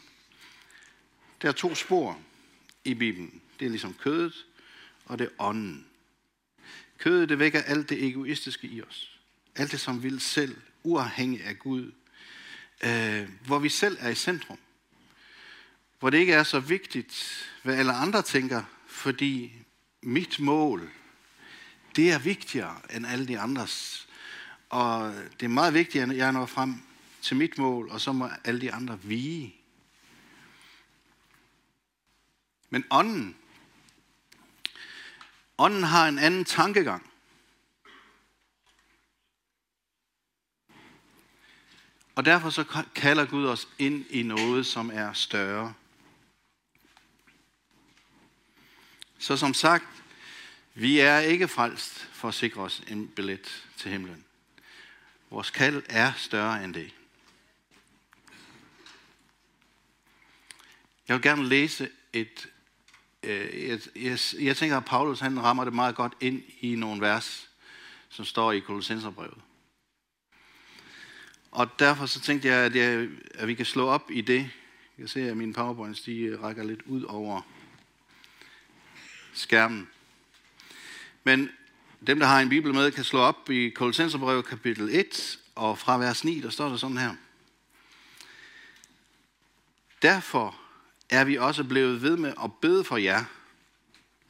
der 1.42 1.48
er 1.48 1.52
to 1.52 1.74
spor 1.74 2.20
i 2.84 2.94
Bibelen. 2.94 3.40
Det 3.60 3.66
er 3.66 3.70
ligesom 3.70 3.94
kødet, 3.94 4.46
og 5.04 5.18
det 5.18 5.24
er 5.24 5.42
ånden. 5.42 5.86
Kødet, 6.98 7.28
det 7.28 7.38
vækker 7.38 7.62
alt 7.62 7.88
det 7.88 8.04
egoistiske 8.04 8.66
i 8.66 8.82
os. 8.82 9.18
Alt 9.56 9.72
det, 9.72 9.80
som 9.80 10.02
vil 10.02 10.20
selv, 10.20 10.56
uafhængig 10.82 11.44
af 11.44 11.58
Gud. 11.58 11.92
Øh, 12.84 13.28
hvor 13.46 13.58
vi 13.58 13.68
selv 13.68 13.96
er 14.00 14.08
i 14.08 14.14
centrum. 14.14 14.58
Hvor 15.98 16.10
det 16.10 16.18
ikke 16.18 16.32
er 16.32 16.42
så 16.42 16.60
vigtigt, 16.60 17.44
hvad 17.62 17.76
alle 17.76 17.92
andre 17.92 18.22
tænker, 18.22 18.62
fordi 18.86 19.52
mit 20.02 20.40
mål, 20.40 20.90
det 21.96 22.12
er 22.12 22.18
vigtigere 22.18 22.80
end 22.90 23.06
alle 23.06 23.28
de 23.28 23.38
andres. 23.38 24.08
Og 24.68 25.14
det 25.40 25.42
er 25.46 25.48
meget 25.48 25.74
vigtigere, 25.74 26.10
at 26.10 26.16
jeg 26.16 26.32
når 26.32 26.46
frem 26.46 26.82
til 27.22 27.36
mit 27.36 27.58
mål, 27.58 27.88
og 27.90 28.00
så 28.00 28.12
må 28.12 28.28
alle 28.44 28.60
de 28.60 28.72
andre 28.72 29.00
vige. 29.02 29.54
Men 32.70 32.84
ånden, 32.90 33.36
ånden 35.58 35.82
har 35.82 36.08
en 36.08 36.18
anden 36.18 36.44
tankegang. 36.44 37.10
Og 42.14 42.24
derfor 42.24 42.50
så 42.50 42.84
kalder 42.94 43.24
Gud 43.24 43.46
os 43.46 43.68
ind 43.78 44.04
i 44.10 44.22
noget, 44.22 44.66
som 44.66 44.90
er 44.94 45.12
større. 45.12 45.74
Så 49.18 49.36
som 49.36 49.54
sagt, 49.54 49.84
vi 50.74 50.98
er 50.98 51.18
ikke 51.18 51.48
frelst 51.48 52.08
for 52.12 52.28
at 52.28 52.34
sikre 52.34 52.62
os 52.62 52.82
en 52.88 53.08
billet 53.08 53.66
til 53.76 53.90
himlen. 53.90 54.24
Vores 55.30 55.50
kald 55.50 55.82
er 55.88 56.12
større 56.16 56.64
end 56.64 56.74
det. 56.74 56.94
Jeg 61.08 61.14
vil 61.14 61.22
gerne 61.22 61.48
læse 61.48 61.88
et 62.12 62.48
Øh, 63.22 63.68
jeg, 63.68 63.80
jeg, 63.96 64.18
jeg 64.40 64.56
tænker, 64.56 64.76
at 64.76 64.84
Paulus 64.84 65.20
han 65.20 65.42
rammer 65.42 65.64
det 65.64 65.72
meget 65.72 65.94
godt 65.94 66.12
ind 66.20 66.42
i 66.60 66.74
nogle 66.74 67.00
vers, 67.00 67.50
som 68.08 68.24
står 68.24 68.52
i 68.52 68.58
Kolossenserbrevet. 68.58 69.38
Og 71.50 71.78
derfor 71.78 72.06
så 72.06 72.20
tænkte 72.20 72.48
jeg, 72.48 72.64
at, 72.64 72.76
jeg, 72.76 73.08
at 73.34 73.48
vi 73.48 73.54
kan 73.54 73.66
slå 73.66 73.86
op 73.86 74.10
i 74.10 74.20
det. 74.20 74.38
Jeg 74.38 74.50
kan 74.98 75.08
se, 75.08 75.30
at 75.30 75.36
mine 75.36 75.52
powerpoints 75.52 76.00
de 76.00 76.38
rækker 76.42 76.64
lidt 76.64 76.82
ud 76.82 77.02
over 77.02 77.42
skærmen. 79.38 79.88
Men 81.24 81.50
dem, 82.06 82.18
der 82.18 82.26
har 82.26 82.40
en 82.40 82.48
bibel 82.48 82.74
med, 82.74 82.90
kan 82.90 83.04
slå 83.04 83.18
op 83.18 83.50
i 83.50 83.68
Kolossenserbrevet 83.68 84.44
kapitel 84.44 84.88
1, 84.92 85.38
og 85.54 85.78
fra 85.78 85.98
vers 85.98 86.24
9, 86.24 86.40
der 86.40 86.50
står 86.50 86.68
der 86.68 86.76
sådan 86.76 86.98
her. 86.98 87.14
Derfor 90.02 90.60
er 91.10 91.24
vi 91.24 91.36
også 91.36 91.64
blevet 91.64 92.02
ved 92.02 92.16
med 92.16 92.34
at 92.44 92.52
bede 92.52 92.84
for 92.84 92.96
jer, 92.96 93.24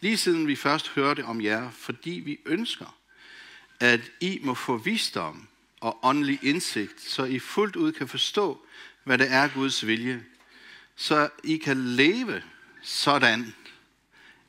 lige 0.00 0.16
siden 0.16 0.46
vi 0.46 0.56
først 0.56 0.88
hørte 0.88 1.24
om 1.24 1.40
jer, 1.40 1.70
fordi 1.70 2.10
vi 2.10 2.38
ønsker, 2.46 2.96
at 3.80 4.00
I 4.20 4.40
må 4.42 4.54
få 4.54 4.76
visdom 4.76 5.48
og 5.80 5.98
åndelig 6.02 6.38
indsigt, 6.42 7.00
så 7.00 7.24
I 7.24 7.38
fuldt 7.38 7.76
ud 7.76 7.92
kan 7.92 8.08
forstå, 8.08 8.66
hvad 9.04 9.18
det 9.18 9.32
er 9.32 9.48
Guds 9.48 9.86
vilje, 9.86 10.24
så 10.96 11.28
I 11.44 11.56
kan 11.56 11.76
leve 11.76 12.42
sådan, 12.82 13.54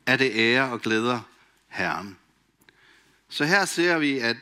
at 0.09 0.19
det 0.19 0.31
ære 0.35 0.71
og 0.71 0.81
glæder 0.81 1.19
Herren. 1.67 2.17
Så 3.29 3.45
her 3.45 3.65
ser 3.65 3.97
vi, 3.97 4.19
at, 4.19 4.37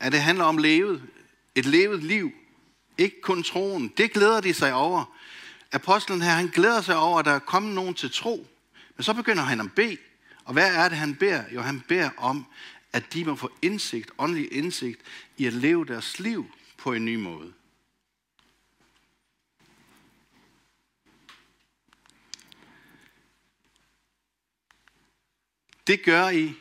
at 0.00 0.12
det 0.12 0.20
handler 0.20 0.44
om 0.44 0.58
levet, 0.58 1.02
et 1.54 1.66
levet 1.66 2.02
liv, 2.02 2.32
ikke 2.98 3.20
kun 3.20 3.42
troen. 3.42 3.92
Det 3.96 4.12
glæder 4.12 4.40
de 4.40 4.54
sig 4.54 4.74
over. 4.74 5.16
Apostlen 5.72 6.22
her, 6.22 6.30
han 6.30 6.46
glæder 6.46 6.80
sig 6.80 6.96
over, 6.96 7.18
at 7.18 7.24
der 7.24 7.30
er 7.30 7.38
kommet 7.38 7.74
nogen 7.74 7.94
til 7.94 8.10
tro. 8.10 8.46
Men 8.96 9.04
så 9.04 9.14
begynder 9.14 9.42
han 9.42 9.60
at 9.60 9.74
bede. 9.74 9.96
Og 10.44 10.52
hvad 10.52 10.74
er 10.74 10.88
det, 10.88 10.98
han 10.98 11.14
beder? 11.14 11.44
Jo, 11.54 11.60
han 11.60 11.82
beder 11.88 12.10
om, 12.16 12.46
at 12.92 13.12
de 13.12 13.24
må 13.24 13.36
få 13.36 13.50
indsigt, 13.62 14.10
åndelig 14.18 14.52
indsigt, 14.52 15.00
i 15.36 15.46
at 15.46 15.52
leve 15.52 15.84
deres 15.84 16.18
liv 16.18 16.46
på 16.78 16.92
en 16.92 17.04
ny 17.04 17.16
måde. 17.16 17.52
Det 25.86 26.02
gør 26.02 26.28
I 26.28 26.54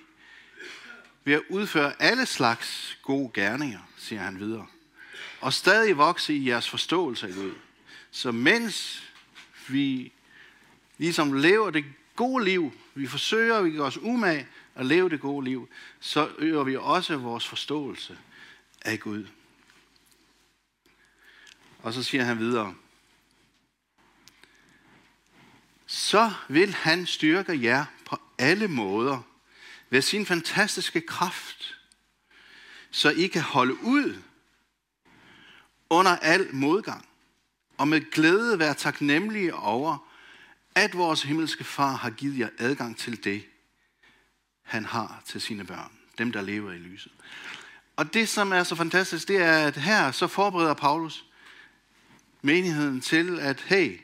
ved 1.23 1.33
at 1.33 1.41
udføre 1.49 2.01
alle 2.01 2.25
slags 2.25 2.97
gode 3.01 3.31
gerninger, 3.33 3.79
siger 3.97 4.21
han 4.21 4.39
videre. 4.39 4.67
Og 5.41 5.53
stadig 5.53 5.97
vokse 5.97 6.33
i 6.33 6.49
jeres 6.49 6.69
forståelse 6.69 7.27
af 7.27 7.33
Gud. 7.33 7.53
Så 8.11 8.31
mens 8.31 9.03
vi 9.67 10.11
ligesom 10.97 11.33
lever 11.33 11.69
det 11.69 11.85
gode 12.15 12.45
liv, 12.45 12.73
vi 12.93 13.07
forsøger, 13.07 13.61
vi 13.61 13.71
gør 13.71 13.83
os 13.83 13.97
umage 13.97 14.47
at 14.75 14.85
leve 14.85 15.09
det 15.09 15.19
gode 15.19 15.45
liv, 15.45 15.69
så 15.99 16.31
øger 16.37 16.63
vi 16.63 16.75
også 16.75 17.17
vores 17.17 17.47
forståelse 17.47 18.17
af 18.81 18.99
Gud. 18.99 19.27
Og 21.79 21.93
så 21.93 22.03
siger 22.03 22.23
han 22.23 22.39
videre, 22.39 22.75
så 25.85 26.33
vil 26.47 26.73
han 26.73 27.05
styrke 27.05 27.63
jer 27.63 27.85
alle 28.41 28.67
måder 28.67 29.19
ved 29.89 30.01
sin 30.01 30.25
fantastiske 30.25 31.01
kraft, 31.01 31.77
så 32.91 33.09
I 33.09 33.27
kan 33.27 33.41
holde 33.41 33.83
ud 33.83 34.21
under 35.89 36.11
al 36.11 36.55
modgang, 36.55 37.07
og 37.77 37.87
med 37.87 38.11
glæde 38.11 38.59
være 38.59 38.73
taknemmelige 38.73 39.55
over, 39.55 40.11
at 40.75 40.97
vores 40.97 41.23
himmelske 41.23 41.63
far 41.63 41.95
har 41.95 42.09
givet 42.09 42.39
jer 42.39 42.49
adgang 42.57 42.97
til 42.97 43.23
det, 43.23 43.43
han 44.61 44.85
har 44.85 45.23
til 45.25 45.41
sine 45.41 45.65
børn, 45.65 45.91
dem 46.17 46.31
der 46.31 46.41
lever 46.41 46.71
i 46.71 46.77
lyset. 46.77 47.11
Og 47.95 48.13
det, 48.13 48.29
som 48.29 48.51
er 48.51 48.63
så 48.63 48.75
fantastisk, 48.75 49.27
det 49.27 49.37
er, 49.37 49.67
at 49.67 49.77
her 49.77 50.11
så 50.11 50.27
forbereder 50.27 50.73
Paulus 50.73 51.25
menigheden 52.41 53.01
til, 53.01 53.39
at 53.39 53.61
hey, 53.61 54.01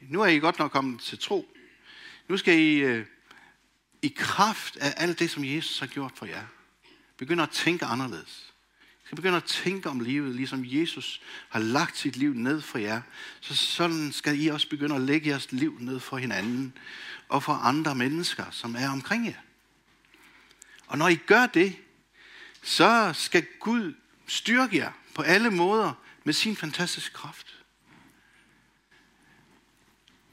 nu 0.00 0.22
er 0.22 0.26
I 0.26 0.38
godt 0.38 0.58
nok 0.58 0.70
kommet 0.70 1.00
til 1.00 1.18
tro. 1.18 1.48
Nu 2.28 2.36
skal 2.36 2.58
I 2.58 2.76
øh, 2.76 3.06
i 4.02 4.08
kraft 4.16 4.76
af 4.76 4.94
alt 4.96 5.18
det, 5.18 5.30
som 5.30 5.44
Jesus 5.44 5.78
har 5.78 5.86
gjort 5.86 6.12
for 6.14 6.26
jer, 6.26 6.44
begynder 7.16 7.44
at 7.44 7.50
tænke 7.50 7.84
anderledes. 7.84 8.52
I 9.06 9.06
skal 9.06 9.16
begynde 9.16 9.36
at 9.36 9.44
tænke 9.44 9.88
om 9.88 10.00
livet, 10.00 10.34
ligesom 10.34 10.64
Jesus 10.64 11.20
har 11.48 11.60
lagt 11.60 11.96
sit 11.96 12.16
liv 12.16 12.34
ned 12.34 12.60
for 12.60 12.78
jer. 12.78 13.02
Så 13.40 13.56
sådan 13.56 14.12
skal 14.12 14.40
I 14.40 14.46
også 14.46 14.68
begynde 14.68 14.94
at 14.94 15.00
lægge 15.00 15.28
jeres 15.28 15.52
liv 15.52 15.76
ned 15.80 16.00
for 16.00 16.16
hinanden 16.16 16.78
og 17.28 17.42
for 17.42 17.52
andre 17.52 17.94
mennesker, 17.94 18.44
som 18.50 18.76
er 18.78 18.88
omkring 18.88 19.26
jer. 19.26 19.40
Og 20.86 20.98
når 20.98 21.08
I 21.08 21.14
gør 21.14 21.46
det, 21.46 21.76
så 22.62 23.12
skal 23.14 23.46
Gud 23.60 23.94
styrke 24.26 24.76
jer 24.76 24.92
på 25.14 25.22
alle 25.22 25.50
måder 25.50 25.92
med 26.24 26.32
sin 26.32 26.56
fantastiske 26.56 27.14
kraft. 27.14 27.56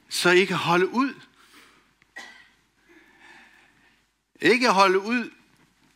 Så 0.10 0.30
I 0.30 0.46
kan 0.46 0.58
holde 0.58 0.88
ud. 0.88 1.14
Ikke 4.44 4.72
holde 4.72 5.00
ud 5.00 5.32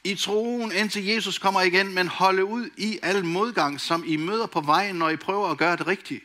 i 0.04 0.16
troen, 0.16 0.72
indtil 0.72 1.06
Jesus 1.06 1.40
kommer 1.40 1.62
igen, 1.62 1.94
men 1.94 2.08
holde 2.08 2.46
ud 2.46 2.70
i 2.78 3.00
al 3.04 3.26
modgang, 3.26 3.82
som 3.82 4.04
I 4.06 4.16
møder 4.16 4.48
på 4.48 4.62
vejen, 4.62 4.96
når 4.96 5.10
I 5.10 5.16
prøver 5.16 5.48
at 5.48 5.58
gøre 5.58 5.76
det 5.76 5.88
rigtige. 5.88 6.22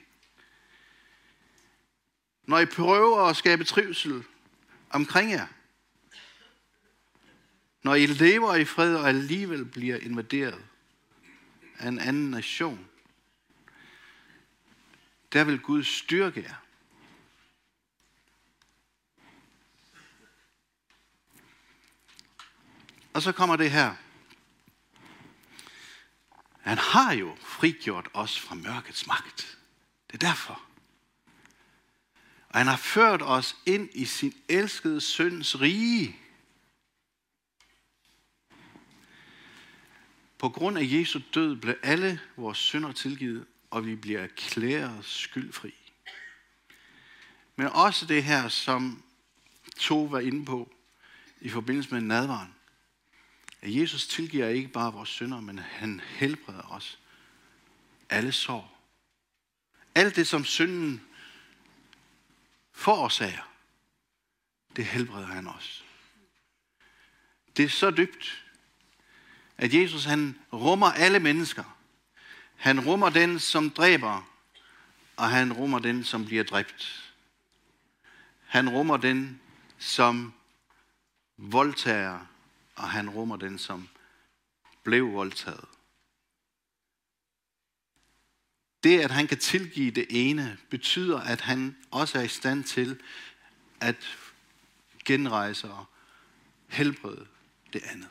Når 2.45 2.59
I 2.59 2.67
prøver 2.67 3.21
at 3.21 3.37
skabe 3.37 3.65
trivsel 3.65 4.25
omkring 4.91 5.31
jer. 5.31 5.47
Når 7.83 7.95
I 7.95 8.07
lever 8.07 8.55
i 8.55 8.65
fred 8.65 8.97
og 8.97 9.09
alligevel 9.09 9.65
bliver 9.65 9.97
invaderet 9.97 10.65
af 11.79 11.89
en 11.89 11.99
anden 11.99 12.31
nation, 12.31 12.89
der 15.33 15.45
vil 15.45 15.61
Gud 15.61 15.85
styrke 15.85 16.43
jer. 16.43 16.62
Og 23.15 23.23
så 23.23 23.33
kommer 23.33 23.57
det 23.57 23.71
her. 23.71 23.95
Han 26.61 26.79
har 26.79 27.13
jo 27.13 27.37
frigjort 27.41 28.09
os 28.15 28.41
fra 28.41 28.55
mørkets 28.55 29.07
magt. 29.07 29.59
Det 30.07 30.23
er 30.23 30.29
derfor. 30.29 30.63
Og 32.49 32.59
han 32.59 32.67
har 32.67 32.77
ført 32.77 33.23
os 33.23 33.57
ind 33.67 33.89
i 33.93 34.05
sin 34.05 34.35
elskede 34.49 35.01
søns 35.01 35.61
rige. 35.61 36.17
På 40.39 40.49
grund 40.49 40.79
af 40.79 40.83
Jesu 40.85 41.21
død 41.35 41.57
blev 41.57 41.77
alle 41.83 42.21
vores 42.37 42.59
synder 42.59 42.93
tilgivet, 42.93 43.47
og 43.71 43.87
vi 43.87 43.97
bliver 43.97 44.21
erklæret 44.21 45.05
skyldfri. 45.05 45.75
Men 47.57 47.67
også 47.67 48.07
det 48.07 48.25
her, 48.25 48.49
som 48.49 49.03
Tove 49.79 50.13
var 50.13 50.21
inde 50.21 50.45
på 50.45 50.75
i 51.41 51.49
forbindelse 51.49 51.95
med 51.95 52.01
nadvaren. 52.01 52.55
At 53.63 53.75
Jesus 53.75 54.07
tilgiver 54.07 54.49
ikke 54.49 54.69
bare 54.69 54.93
vores 54.93 55.09
synder, 55.09 55.41
men 55.41 55.59
han 55.59 56.01
helbreder 56.01 56.73
os. 56.73 56.99
Alle 58.09 58.33
sår. 58.33 58.79
Alt 59.95 60.17
det, 60.17 60.27
som 60.27 60.45
synden 60.45 61.03
forårsager, 62.73 63.53
det 64.77 64.85
helbreder 64.85 65.27
han 65.27 65.47
os. 65.47 65.85
Det 67.57 67.65
er 67.65 67.69
så 67.69 67.91
dybt, 67.91 68.45
at 69.59 69.75
Jesus 69.75 70.05
han 70.05 70.39
rummer 70.53 70.93
alle 70.93 71.21
mennesker. 71.21 71.79
Han 72.57 72.81
rummer 72.81 73.11
den, 73.11 73.41
som 73.41 73.71
dræber, 73.71 74.29
og 75.17 75.31
han 75.31 75.53
rummer 75.53 75.79
den, 75.79 76.05
som 76.05 76.27
bliver 76.27 76.45
dræbt. 76.45 77.13
Han 78.47 78.69
rummer 78.69 78.97
den, 78.97 79.41
som 79.79 80.33
voldtager, 81.37 82.27
og 82.83 82.91
han 82.91 83.11
rummer 83.11 83.37
den, 83.37 83.59
som 83.59 83.89
blev 84.83 85.13
voldtaget. 85.13 85.65
Det, 88.85 89.01
at 89.01 89.11
han 89.11 89.27
kan 89.27 89.39
tilgive 89.39 89.91
det 89.91 90.07
ene, 90.11 90.59
betyder, 90.71 91.21
at 91.21 91.41
han 91.41 91.77
også 91.91 92.19
er 92.19 92.23
i 92.23 92.29
stand 92.29 92.65
til 92.65 93.01
at 93.81 93.97
genrejse 95.05 95.71
og 95.71 95.85
helbrede 96.69 97.27
det 97.73 97.83
andet. 97.83 98.09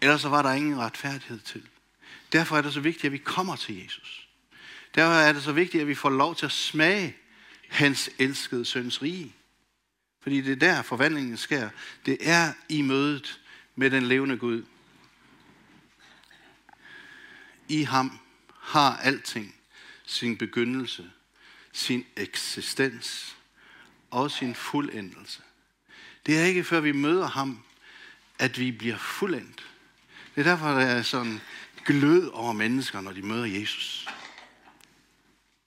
Ellers 0.00 0.20
så 0.20 0.28
var 0.28 0.42
der 0.42 0.52
ingen 0.52 0.78
retfærdighed 0.78 1.40
til. 1.40 1.68
Derfor 2.32 2.56
er 2.56 2.62
det 2.62 2.74
så 2.74 2.80
vigtigt, 2.80 3.04
at 3.04 3.12
vi 3.12 3.18
kommer 3.18 3.56
til 3.56 3.82
Jesus. 3.82 4.28
Derfor 4.94 5.12
er 5.12 5.32
det 5.32 5.42
så 5.42 5.52
vigtigt, 5.52 5.80
at 5.80 5.88
vi 5.88 5.94
får 5.94 6.10
lov 6.10 6.36
til 6.36 6.46
at 6.46 6.52
smage 6.52 7.16
hans 7.68 8.10
elskede 8.18 8.64
søns 8.64 9.02
rige. 9.02 9.34
Fordi 10.24 10.40
det 10.40 10.52
er 10.52 10.56
der 10.56 10.82
forvandlingen 10.82 11.36
sker. 11.36 11.68
Det 12.06 12.18
er 12.20 12.52
i 12.68 12.82
mødet 12.82 13.40
med 13.74 13.90
den 13.90 14.02
levende 14.02 14.36
Gud. 14.36 14.64
I 17.68 17.82
ham 17.82 18.18
har 18.60 18.96
alting 18.96 19.54
sin 20.06 20.36
begyndelse, 20.36 21.10
sin 21.72 22.06
eksistens 22.16 23.36
og 24.10 24.30
sin 24.30 24.54
fuldendelse. 24.54 25.42
Det 26.26 26.38
er 26.38 26.44
ikke 26.44 26.64
før 26.64 26.80
vi 26.80 26.92
møder 26.92 27.26
ham, 27.26 27.64
at 28.38 28.58
vi 28.58 28.72
bliver 28.72 28.98
fuldendt. 28.98 29.66
Det 30.34 30.40
er 30.40 30.50
derfor, 30.50 30.68
der 30.68 30.86
er 30.86 31.02
sådan 31.02 31.40
glød 31.84 32.28
over 32.28 32.52
mennesker, 32.52 33.00
når 33.00 33.12
de 33.12 33.22
møder 33.22 33.44
Jesus. 33.44 34.08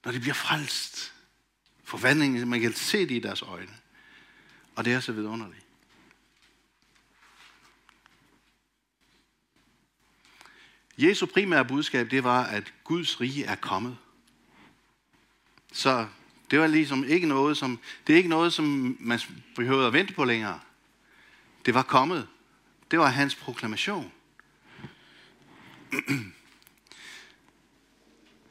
Når 0.05 0.11
de 0.11 0.19
bliver 0.19 0.33
frelst. 0.33 1.13
Forvandlingen, 1.83 2.47
man 2.47 2.61
kan 2.61 2.73
se 2.73 2.99
det 2.99 3.11
i 3.11 3.19
deres 3.19 3.41
øjne. 3.41 3.73
Og 4.77 4.85
det 4.85 4.93
er 4.93 4.99
så 4.99 5.11
vidunderligt. 5.11 5.65
Jesu 10.97 11.25
primære 11.25 11.65
budskab, 11.65 12.11
det 12.11 12.23
var, 12.23 12.43
at 12.43 12.73
Guds 12.83 13.21
rige 13.21 13.45
er 13.45 13.55
kommet. 13.55 13.97
Så 15.73 16.07
det 16.51 16.59
var 16.59 16.67
ligesom 16.67 17.03
ikke 17.03 17.27
noget, 17.27 17.57
som, 17.57 17.79
det 18.07 18.13
er 18.13 18.17
ikke 18.17 18.29
noget, 18.29 18.53
som 18.53 18.97
man 18.99 19.19
behøvede 19.55 19.87
at 19.87 19.93
vente 19.93 20.13
på 20.13 20.23
længere. 20.23 20.59
Det 21.65 21.73
var 21.73 21.83
kommet. 21.83 22.27
Det 22.91 22.99
var 22.99 23.07
hans 23.07 23.35
proklamation. 23.35 24.11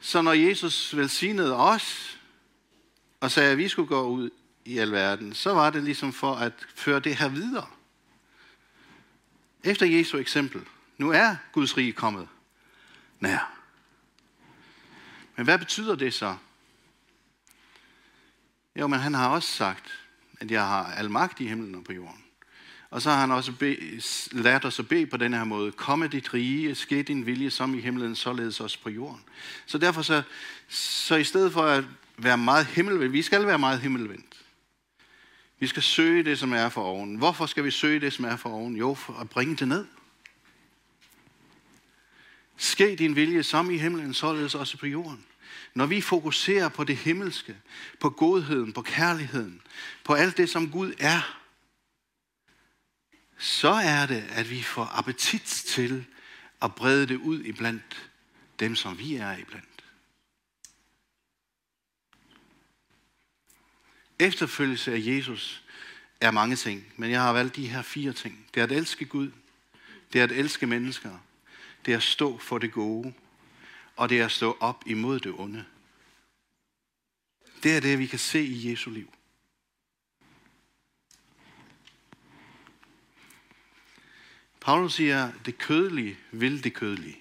Så 0.01 0.23
når 0.23 0.33
Jesus 0.33 0.97
velsignede 0.97 1.57
os, 1.57 2.19
og 3.21 3.31
sagde, 3.31 3.53
at 3.53 3.59
vi 3.59 3.69
skulle 3.69 3.89
gå 3.89 4.03
ud 4.03 4.31
i 4.67 4.79
alverden, 4.79 5.35
så 5.35 5.55
var 5.55 5.71
det 5.71 5.85
ligesom 5.85 6.13
for 6.13 6.35
at 6.35 6.53
føre 6.75 7.01
det 7.01 7.17
her 7.17 7.29
videre. 7.29 7.67
Efter 9.65 9.87
Jesu 9.87 10.19
eksempel. 10.19 10.63
Nu 10.99 11.11
er 11.11 11.37
Guds 11.53 11.77
rige 11.77 11.93
kommet 11.93 12.29
nær. 13.21 13.53
Men 15.37 15.45
hvad 15.45 15.59
betyder 15.59 15.95
det 15.95 16.15
så? 16.15 16.37
Jo, 18.77 18.87
men 18.87 18.99
han 18.99 19.15
har 19.15 19.29
også 19.29 19.49
sagt, 19.49 20.01
at 20.41 20.51
jeg 20.51 20.67
har 20.67 20.93
al 20.93 21.11
magt 21.11 21.41
i 21.41 21.47
himlen 21.47 21.75
og 21.75 21.85
på 21.85 21.93
jorden. 21.93 22.25
Og 22.91 23.03
så 23.03 23.11
har 23.11 23.21
han 23.21 23.31
også 23.31 23.53
be, 23.53 24.01
lært 24.33 24.65
os 24.65 24.79
at 24.79 24.89
bede 24.89 25.07
på 25.07 25.17
den 25.17 25.33
her 25.33 25.45
måde. 25.45 25.73
Komme 25.73 26.09
dit 26.09 26.35
rige, 26.35 26.75
ske 26.75 27.03
din 27.03 27.27
vilje 27.27 27.51
som 27.51 27.75
i 27.75 27.81
himlen, 27.81 28.17
således 28.17 28.61
også 28.61 28.83
på 28.83 28.91
jorden. 28.91 29.25
Så 29.67 29.79
derfor 29.79 30.03
så, 30.03 30.23
så 30.69 31.17
i 31.17 31.25
stedet 31.25 31.53
for 31.53 31.63
at 31.63 31.85
være 32.19 32.39
meget 32.39 32.67
himmelvendt, 32.67 33.13
vi 33.13 33.23
skal 33.23 33.47
være 33.47 33.59
meget 33.59 33.81
himmelvendt. 33.81 34.36
Vi 35.59 35.67
skal 35.67 35.83
søge 35.83 36.23
det, 36.23 36.39
som 36.39 36.53
er 36.53 36.69
for 36.69 36.83
oven. 36.83 37.17
Hvorfor 37.17 37.47
skal 37.47 37.65
vi 37.65 37.71
søge 37.71 38.01
det, 38.01 38.13
som 38.13 38.25
er 38.25 38.37
for 38.37 38.51
oven? 38.51 38.77
Jo, 38.77 38.95
for 38.95 39.13
at 39.13 39.31
bringe 39.31 39.57
det 39.57 39.69
ned. 39.69 39.87
Ske 42.57 42.97
din 42.97 43.17
vilje 43.17 43.43
som 43.43 43.71
i 43.71 43.79
himlen, 43.79 44.15
således 44.15 44.55
også 44.55 44.77
på 44.77 44.87
jorden. 44.87 45.27
Når 45.75 45.87
vi 45.87 46.01
fokuserer 46.01 46.69
på 46.69 46.85
det 46.85 46.97
himmelske, 46.97 47.57
på 48.01 48.11
godheden, 48.11 48.73
på 48.73 48.83
kærligheden, 48.83 49.63
på 50.05 50.15
alt 50.15 50.37
det, 50.37 50.51
som 50.51 50.71
Gud 50.71 50.93
er, 50.99 51.41
så 53.39 53.69
er 53.69 54.07
det, 54.07 54.25
at 54.31 54.51
vi 54.51 54.63
får 54.63 54.85
appetit 54.85 55.43
til 55.43 56.05
at 56.63 56.75
brede 56.75 57.07
det 57.07 57.17
ud 57.17 57.45
iblandt 57.45 58.11
dem, 58.61 58.77
som 58.77 58.99
vi 58.99 59.17
er 59.17 59.37
iblandt. 59.37 59.76
Efterfølgelse 64.19 64.93
af 64.93 64.99
Jesus 65.01 65.63
er 66.21 66.31
mange 66.31 66.57
ting, 66.57 66.85
men 66.97 67.11
jeg 67.11 67.23
har 67.23 67.33
valgt 67.33 67.57
de 67.57 67.69
her 67.69 67.83
fire 67.83 68.13
ting. 68.13 68.47
Det 68.55 68.61
er 68.61 68.65
at 68.65 68.73
elske 68.73 69.05
Gud, 69.05 69.31
det 70.13 70.21
er 70.21 70.25
at 70.25 70.33
elske 70.33 70.67
mennesker, 70.67 71.19
det 71.87 71.93
er 71.93 71.97
at 71.97 72.03
stå 72.03 72.39
for 72.39 72.59
det 72.59 72.73
gode, 72.73 73.15
og 73.97 74.09
det 74.09 74.21
er 74.21 74.25
at 74.25 74.33
stå 74.33 74.57
op 74.61 74.85
imod 74.87 75.21
det 75.21 75.33
onde. 75.39 75.65
Det 77.63 77.77
er 77.77 77.81
det, 77.81 77.99
vi 77.99 78.07
kan 78.07 78.19
se 78.19 78.45
i 78.45 78.71
Jesu 78.71 78.91
liv. 78.91 79.13
Paulus 84.61 84.95
siger, 84.95 85.33
det 85.47 85.59
kødelige 85.59 86.19
vil 86.31 86.65
det 86.65 86.75
kødelige. 86.75 87.19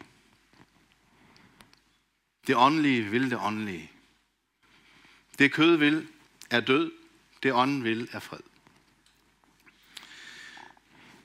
Det 2.48 2.56
åndelige 2.56 3.04
vil 3.04 3.32
det 3.32 3.40
åndelige. 3.40 3.92
Det 5.40 5.52
kød 5.52 5.76
vil 5.76 6.08
er 6.50 6.60
død, 6.60 6.92
det 7.44 7.54
ånden 7.54 7.84
vil 7.84 8.10
er 8.12 8.20
fred. 8.20 8.40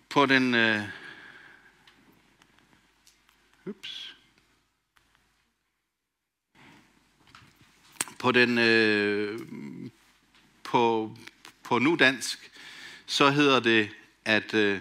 På 0.08 0.26
den 0.26 0.54
øh, 0.54 0.88
ups, 3.66 4.16
på 8.18 8.32
den 8.32 8.58
øh, 8.58 9.40
på, 10.62 11.16
på 11.62 11.78
nu 11.78 11.96
dansk, 11.96 12.50
så 13.06 13.30
hedder 13.30 13.60
det, 13.60 13.90
at 14.24 14.54
øh, 14.54 14.80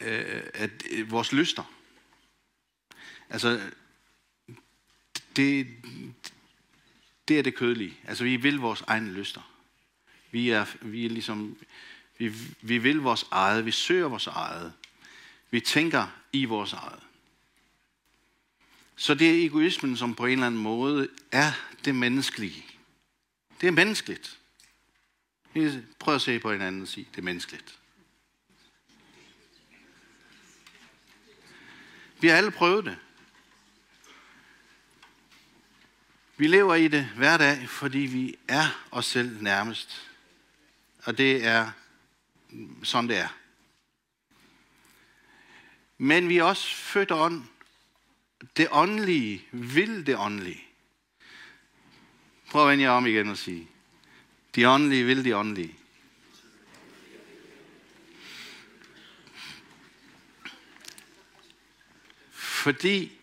øh 0.00 0.42
at 0.54 0.70
øh, 0.90 1.10
vores 1.10 1.32
lyster, 1.32 1.72
altså, 3.30 3.70
det, 5.36 5.66
det 7.28 7.38
er 7.38 7.42
det 7.42 7.54
kødelige. 7.54 7.96
Altså, 8.04 8.24
vi 8.24 8.36
vil 8.36 8.56
vores 8.58 8.84
egne 8.86 9.12
lyster. 9.12 9.52
Vi 10.30 10.50
er, 10.50 10.66
vi 10.82 11.06
er 11.06 11.10
ligesom, 11.10 11.56
vi, 12.18 12.32
vi 12.60 12.78
vil 12.78 12.98
vores 12.98 13.26
eget, 13.30 13.66
vi 13.66 13.70
søger 13.70 14.08
vores 14.08 14.26
eget. 14.26 14.72
Vi 15.50 15.60
tænker 15.60 16.06
i 16.32 16.44
vores 16.44 16.72
eget. 16.72 17.02
Så 18.96 19.14
det 19.14 19.30
er 19.30 19.46
egoismen, 19.46 19.96
som 19.96 20.14
på 20.14 20.26
en 20.26 20.32
eller 20.32 20.46
anden 20.46 20.60
måde 20.60 21.08
er 21.32 21.52
det 21.84 21.94
menneskelige. 21.94 22.64
Det 23.60 23.66
er 23.66 23.70
menneskeligt. 23.70 24.38
Prøv 25.98 26.14
at 26.14 26.22
se 26.22 26.38
på 26.38 26.52
hinanden 26.52 26.82
og 26.82 26.88
sige, 26.88 27.08
det 27.10 27.18
er 27.18 27.22
menneskeligt. 27.22 27.78
Vi 32.20 32.28
har 32.28 32.36
alle 32.36 32.50
prøvet 32.50 32.84
det. 32.84 32.96
Vi 36.38 36.46
lever 36.46 36.74
i 36.74 36.88
det 36.88 37.04
hver 37.04 37.36
dag, 37.36 37.68
fordi 37.68 37.98
vi 37.98 38.38
er 38.48 38.86
os 38.90 39.06
selv 39.06 39.42
nærmest. 39.42 40.10
Og 41.04 41.18
det 41.18 41.44
er 41.44 41.70
sådan 42.82 43.08
det 43.08 43.16
er. 43.16 43.28
Men 45.98 46.28
vi 46.28 46.38
er 46.38 46.44
også 46.44 46.74
født 46.74 47.10
af 47.10 47.24
ånd. 47.24 47.44
Det 48.56 48.68
åndelige 48.70 49.46
vil 49.52 50.06
det 50.06 50.16
åndelige. 50.18 50.64
Prøv 52.50 52.62
at 52.62 52.70
vende 52.70 52.84
jer 52.84 52.90
om 52.90 53.06
igen 53.06 53.28
og 53.28 53.38
sige. 53.38 53.68
De 54.54 54.68
åndelige 54.68 55.04
vil 55.04 55.24
de 55.24 55.36
åndelige. 55.36 55.74
Fordi 62.32 63.15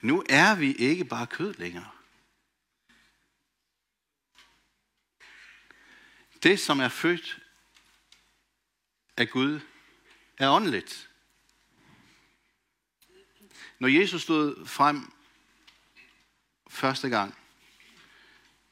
nu 0.00 0.24
er 0.28 0.54
vi 0.54 0.72
ikke 0.72 1.04
bare 1.04 1.26
kød 1.26 1.54
længere. 1.54 1.90
Det, 6.42 6.60
som 6.60 6.80
er 6.80 6.88
født 6.88 7.38
af 9.16 9.30
Gud, 9.30 9.60
er 10.38 10.50
åndeligt. 10.50 11.10
Når 13.78 13.88
Jesus 13.88 14.22
stod 14.22 14.66
frem 14.66 15.12
første 16.68 17.08
gang, 17.08 17.34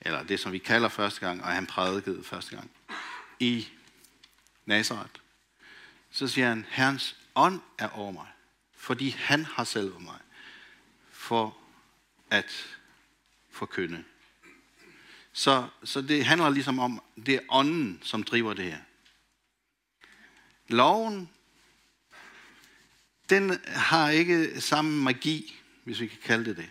eller 0.01 0.23
det, 0.23 0.41
som 0.41 0.53
vi 0.53 0.59
kalder 0.59 0.89
første 0.89 1.21
gang, 1.21 1.43
og 1.43 1.49
han 1.49 1.67
prædikede 1.67 2.25
første 2.25 2.57
gang, 2.57 2.71
i 3.41 3.69
Nazareth, 4.65 5.21
så 6.11 6.29
siger 6.29 6.49
han, 6.49 6.67
Herrens 6.69 7.17
ånd 7.35 7.61
er 7.79 7.89
over 7.89 8.13
mig 8.13 8.27
fordi 8.79 9.09
han 9.09 9.45
har 9.45 9.65
selv 9.65 10.01
mig 10.01 10.19
for 11.29 11.57
at 12.31 12.79
forkynde. 13.51 14.05
Så, 15.33 15.69
så 15.85 16.03
det 16.03 16.25
handler 16.25 16.51
ligesom 16.51 16.79
om, 16.79 17.03
det 17.27 17.35
er 17.35 17.41
ånden, 17.49 18.01
som 18.03 18.23
driver 18.23 18.55
det 18.55 18.65
her. 18.65 18.79
Loven, 20.69 21.31
den 23.31 23.61
har 23.67 24.11
ikke 24.11 24.61
samme 24.61 25.03
magi, 25.03 25.61
hvis 25.85 26.01
vi 26.01 26.07
kan 26.07 26.19
kalde 26.23 26.45
det 26.45 26.57
det. 26.57 26.71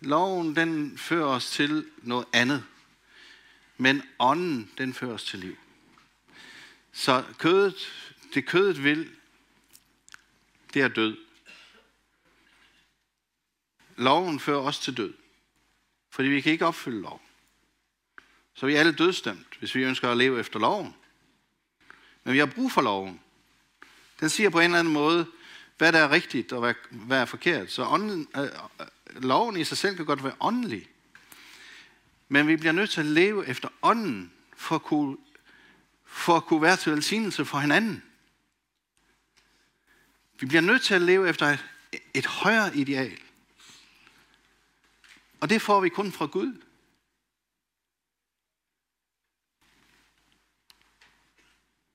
Loven, 0.00 0.56
den 0.56 0.98
fører 0.98 1.26
os 1.26 1.50
til 1.50 1.86
noget 1.98 2.26
andet. 2.32 2.64
Men 3.76 4.02
ånden, 4.18 4.70
den 4.78 4.94
fører 4.94 5.14
os 5.14 5.24
til 5.24 5.38
liv. 5.38 5.56
Så 6.92 7.24
kødet, 7.38 7.74
det 8.34 8.46
kødet 8.46 8.84
vil, 8.84 9.10
det 10.74 10.82
er 10.82 10.88
død. 10.88 11.31
Loven 14.02 14.40
fører 14.40 14.60
os 14.60 14.78
til 14.78 14.96
død, 14.96 15.14
fordi 16.10 16.28
vi 16.28 16.40
kan 16.40 16.52
ikke 16.52 16.66
opfylde 16.66 17.00
loven. 17.00 17.20
Så 18.54 18.66
vi 18.66 18.74
er 18.74 18.80
alle 18.80 18.92
dødstemt, 18.92 19.56
hvis 19.58 19.74
vi 19.74 19.82
ønsker 19.82 20.10
at 20.10 20.16
leve 20.16 20.40
efter 20.40 20.58
loven. 20.58 20.94
Men 22.24 22.34
vi 22.34 22.38
har 22.38 22.46
brug 22.46 22.72
for 22.72 22.82
loven. 22.82 23.20
Den 24.20 24.28
siger 24.28 24.50
på 24.50 24.58
en 24.58 24.64
eller 24.64 24.78
anden 24.78 24.92
måde, 24.92 25.26
hvad 25.78 25.92
der 25.92 25.98
er 25.98 26.10
rigtigt 26.10 26.52
og 26.52 26.60
hvad, 26.60 26.74
hvad 26.90 27.20
er 27.20 27.24
forkert. 27.24 27.72
Så 27.72 27.84
ånden, 27.84 28.28
øh, 28.36 28.48
loven 29.22 29.56
i 29.56 29.64
sig 29.64 29.78
selv 29.78 29.96
kan 29.96 30.04
godt 30.04 30.24
være 30.24 30.34
åndelig. 30.40 30.88
Men 32.28 32.48
vi 32.48 32.56
bliver 32.56 32.72
nødt 32.72 32.90
til 32.90 33.00
at 33.00 33.06
leve 33.06 33.46
efter 33.46 33.68
ånden, 33.82 34.32
for 34.56 34.74
at 34.74 34.82
kunne, 34.82 35.16
for 36.04 36.36
at 36.36 36.44
kunne 36.44 36.62
være 36.62 36.76
til 36.76 36.92
velsignelse 36.92 37.44
for 37.44 37.58
hinanden. 37.58 38.02
Vi 40.40 40.46
bliver 40.46 40.60
nødt 40.60 40.82
til 40.82 40.94
at 40.94 41.02
leve 41.02 41.28
efter 41.28 41.46
et, 41.46 41.64
et 42.14 42.26
højere 42.26 42.76
ideal. 42.76 43.18
Og 45.42 45.50
det 45.50 45.62
får 45.62 45.80
vi 45.80 45.88
kun 45.88 46.12
fra 46.12 46.26
Gud. 46.26 46.62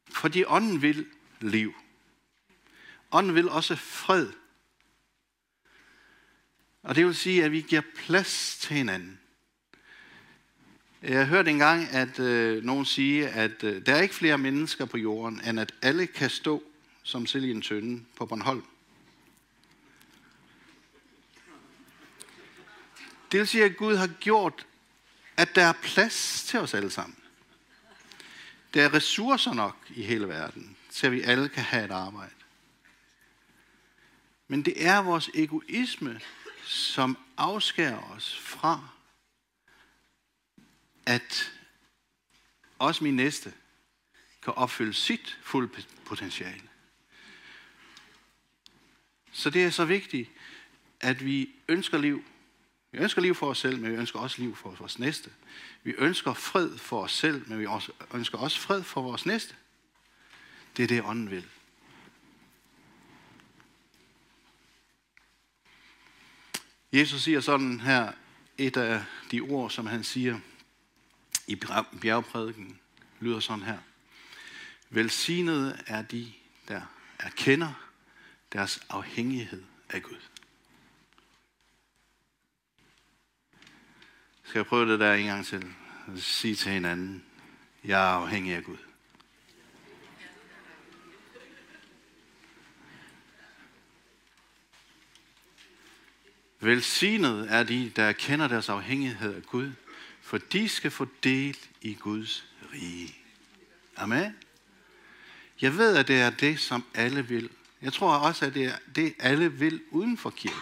Fordi 0.10 0.43
ånden 0.47 0.81
vil 0.81 1.07
liv. 1.39 1.73
Ånden 3.12 3.36
vil 3.36 3.49
også 3.49 3.75
fred. 3.75 4.31
Og 6.83 6.95
det 6.95 7.05
vil 7.05 7.15
sige, 7.15 7.43
at 7.43 7.51
vi 7.51 7.62
giver 7.62 7.81
plads 7.95 8.57
til 8.62 8.75
hinanden. 8.75 9.19
Jeg 11.01 11.27
hørte 11.27 11.51
engang, 11.51 11.89
at 11.89 12.19
øh, 12.19 12.63
nogen 12.63 12.86
sige, 12.86 13.29
at 13.29 13.63
øh, 13.63 13.86
der 13.86 13.95
er 13.95 14.01
ikke 14.01 14.15
flere 14.15 14.38
mennesker 14.38 14.86
på 14.86 14.97
jorden, 14.97 15.41
end 15.49 15.60
at 15.60 15.73
alle 15.81 16.07
kan 16.07 16.29
stå 16.29 16.63
som 17.03 17.25
selv 17.25 17.43
i 17.43 17.51
en 17.51 17.62
tønde 17.62 18.05
på 18.15 18.25
Bornholm. 18.25 18.63
Det 23.32 23.40
vil 23.40 23.48
sige, 23.48 23.66
at 23.66 23.78
Gud 23.78 23.96
har 23.96 24.08
gjort, 24.08 24.66
at 25.38 25.56
der 25.56 25.66
er 25.66 25.74
plads 25.74 26.44
til 26.44 26.60
os 26.60 26.74
alle 26.74 26.90
sammen. 26.90 27.18
Der 28.74 28.84
er 28.84 28.94
ressourcer 28.94 29.54
nok 29.54 29.78
i 29.90 30.04
hele 30.04 30.28
verden, 30.28 30.78
til 30.90 31.08
at 31.08 31.12
vi 31.12 31.22
alle 31.22 31.50
kan 31.50 31.63
have 31.63 31.86
et 31.86 31.92
arbejde. 31.92 32.34
Men 34.48 34.66
det 34.66 34.86
er 34.86 34.98
vores 34.98 35.30
egoisme, 35.34 36.22
som 36.66 37.18
afskærer 37.38 38.12
os 38.12 38.40
fra, 38.40 38.90
at 41.06 41.52
også 42.80 43.04
min 43.04 43.16
næste 43.16 43.54
kan 44.44 44.54
opfylde 44.54 44.94
sit 44.94 45.38
fulde 45.44 45.84
potentiale. 46.06 46.70
Så 49.32 49.50
det 49.50 49.66
er 49.66 49.70
så 49.70 49.86
vigtigt, 49.86 50.30
at 51.00 51.26
vi 51.26 51.50
ønsker 51.68 51.98
liv. 51.98 52.24
Vi 52.91 52.97
ønsker 52.97 53.21
liv 53.21 53.36
for 53.36 53.50
os 53.50 53.58
selv, 53.58 53.80
men 53.80 53.91
vi 53.91 53.97
ønsker 53.97 54.19
også 54.19 54.41
liv 54.41 54.56
for 54.56 54.69
vores 54.69 55.00
næste. 55.00 55.30
Vi 55.84 55.93
ønsker 55.97 56.34
fred 56.34 56.78
for 56.78 57.04
os 57.04 57.12
selv, 57.12 57.50
men 57.50 57.60
vi 57.60 57.65
også, 57.65 57.91
ønsker 58.13 58.38
også 58.38 58.60
fred 58.60 58.84
for 58.84 59.02
vores 59.02 59.26
næste. 59.26 59.56
Det 60.78 60.84
er 60.84 60.88
det, 60.88 61.04
ånden 61.04 61.32
vil. 61.32 61.45
Jesus 66.93 67.21
siger 67.21 67.41
sådan 67.41 67.80
her, 67.80 68.12
et 68.58 68.78
af 68.78 69.04
de 69.32 69.41
ord, 69.41 69.71
som 69.71 69.86
han 69.86 70.04
siger 70.04 70.39
i 71.47 71.56
bjergprædiken, 72.02 72.80
lyder 73.19 73.39
sådan 73.39 73.63
her. 73.63 73.78
Velsignede 74.89 75.84
er 75.88 76.02
de, 76.02 76.34
der 76.67 76.82
erkender 77.19 77.73
deres 78.54 78.80
afhængighed 78.89 79.63
af 79.89 80.04
Gud. 80.04 80.21
Skal 84.47 84.60
jeg 84.60 84.65
prøve 84.65 84.91
det 84.91 84.99
der 84.99 85.13
en 85.13 85.25
gang 85.25 85.45
til? 85.45 85.73
Sige 86.15 86.55
til 86.55 86.71
hinanden, 86.71 87.23
jeg 87.83 88.01
er 88.01 88.13
afhængig 88.13 88.53
af 88.53 88.63
Gud. 88.63 88.77
Velsignet 96.60 97.47
er 97.49 97.63
de, 97.63 97.91
der 97.95 98.12
kender 98.12 98.47
deres 98.47 98.69
afhængighed 98.69 99.36
af 99.36 99.43
Gud, 99.43 99.71
for 100.21 100.38
de 100.38 100.69
skal 100.69 100.91
få 100.91 101.07
del 101.23 101.57
i 101.81 101.93
Guds 101.93 102.45
rige. 102.73 103.15
Amen. 103.95 104.36
Jeg 105.62 105.77
ved, 105.77 105.97
at 105.97 106.07
det 106.07 106.21
er 106.21 106.29
det, 106.29 106.60
som 106.60 106.83
alle 106.93 107.27
vil. 107.27 107.49
Jeg 107.81 107.93
tror 107.93 108.15
også, 108.15 108.45
at 108.45 108.53
det 108.53 108.65
er 108.65 108.77
det, 108.95 109.15
alle 109.19 109.51
vil 109.53 109.81
uden 109.91 110.17
for 110.17 110.29
kirken. 110.29 110.62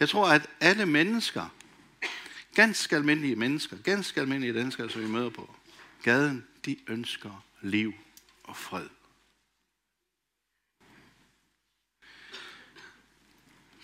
Jeg 0.00 0.08
tror, 0.08 0.28
at 0.28 0.46
alle 0.60 0.86
mennesker, 0.86 1.48
ganske 2.54 2.96
almindelige 2.96 3.36
mennesker, 3.36 3.76
ganske 3.76 4.20
almindelige 4.20 4.58
danskere, 4.58 4.90
som 4.90 5.02
vi 5.02 5.06
møder 5.06 5.30
på 5.30 5.54
gaden, 6.02 6.46
de 6.64 6.76
ønsker 6.86 7.44
liv 7.62 7.94
og 8.44 8.56
fred. 8.56 8.88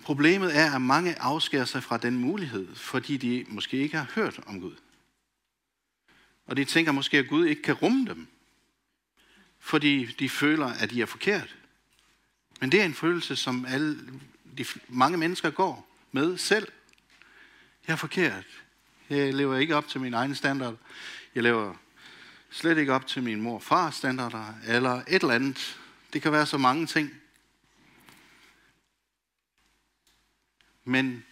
Problemet 0.03 0.57
er, 0.57 0.75
at 0.75 0.83
mange 0.83 1.19
afskærer 1.19 1.65
sig 1.65 1.83
fra 1.83 1.97
den 1.99 2.19
mulighed, 2.19 2.75
fordi 2.75 3.17
de 3.17 3.45
måske 3.49 3.77
ikke 3.77 3.97
har 3.97 4.11
hørt 4.15 4.41
om 4.47 4.61
Gud. 4.61 4.75
Og 6.47 6.57
de 6.57 6.65
tænker 6.65 6.93
måske, 6.93 7.19
at 7.19 7.29
Gud 7.29 7.47
ikke 7.47 7.63
kan 7.63 7.75
rumme 7.75 8.07
dem, 8.07 8.27
fordi 9.59 10.05
de 10.05 10.29
føler, 10.29 10.67
at 10.67 10.91
de 10.91 11.03
er 11.03 11.07
forkert. 11.07 11.57
Men 12.61 12.73
det 12.73 12.81
er 12.81 12.85
en 12.85 12.95
følelse, 12.95 13.37
som 13.37 13.67
alle, 13.67 13.99
de, 14.59 14.65
mange 14.89 15.19
mennesker 15.19 15.51
går 15.51 15.89
med 16.13 16.39
selv. 16.39 16.69
Jeg 17.89 17.95
er 17.95 17.99
forkert. 17.99 18.47
Jeg 19.11 19.35
lever 19.35 19.57
ikke 19.57 19.77
op 19.77 19.89
til 19.89 20.01
min 20.01 20.15
egen 20.15 20.35
standard. 20.35 20.77
Jeg 21.35 21.43
lever 21.43 21.75
slet 22.51 22.79
ikke 22.79 22.93
op 22.93 23.07
til 23.07 23.23
min 23.23 23.41
mor 23.41 23.55
og 23.55 23.63
fars 23.63 23.95
standarder, 23.95 24.55
eller 24.67 24.93
et 24.93 25.23
eller 25.23 25.35
andet. 25.35 25.81
Det 26.13 26.23
kan 26.23 26.33
være 26.33 26.47
så 26.47 26.59
mange 26.59 26.87
ting. 26.87 27.11
Men 30.85 31.25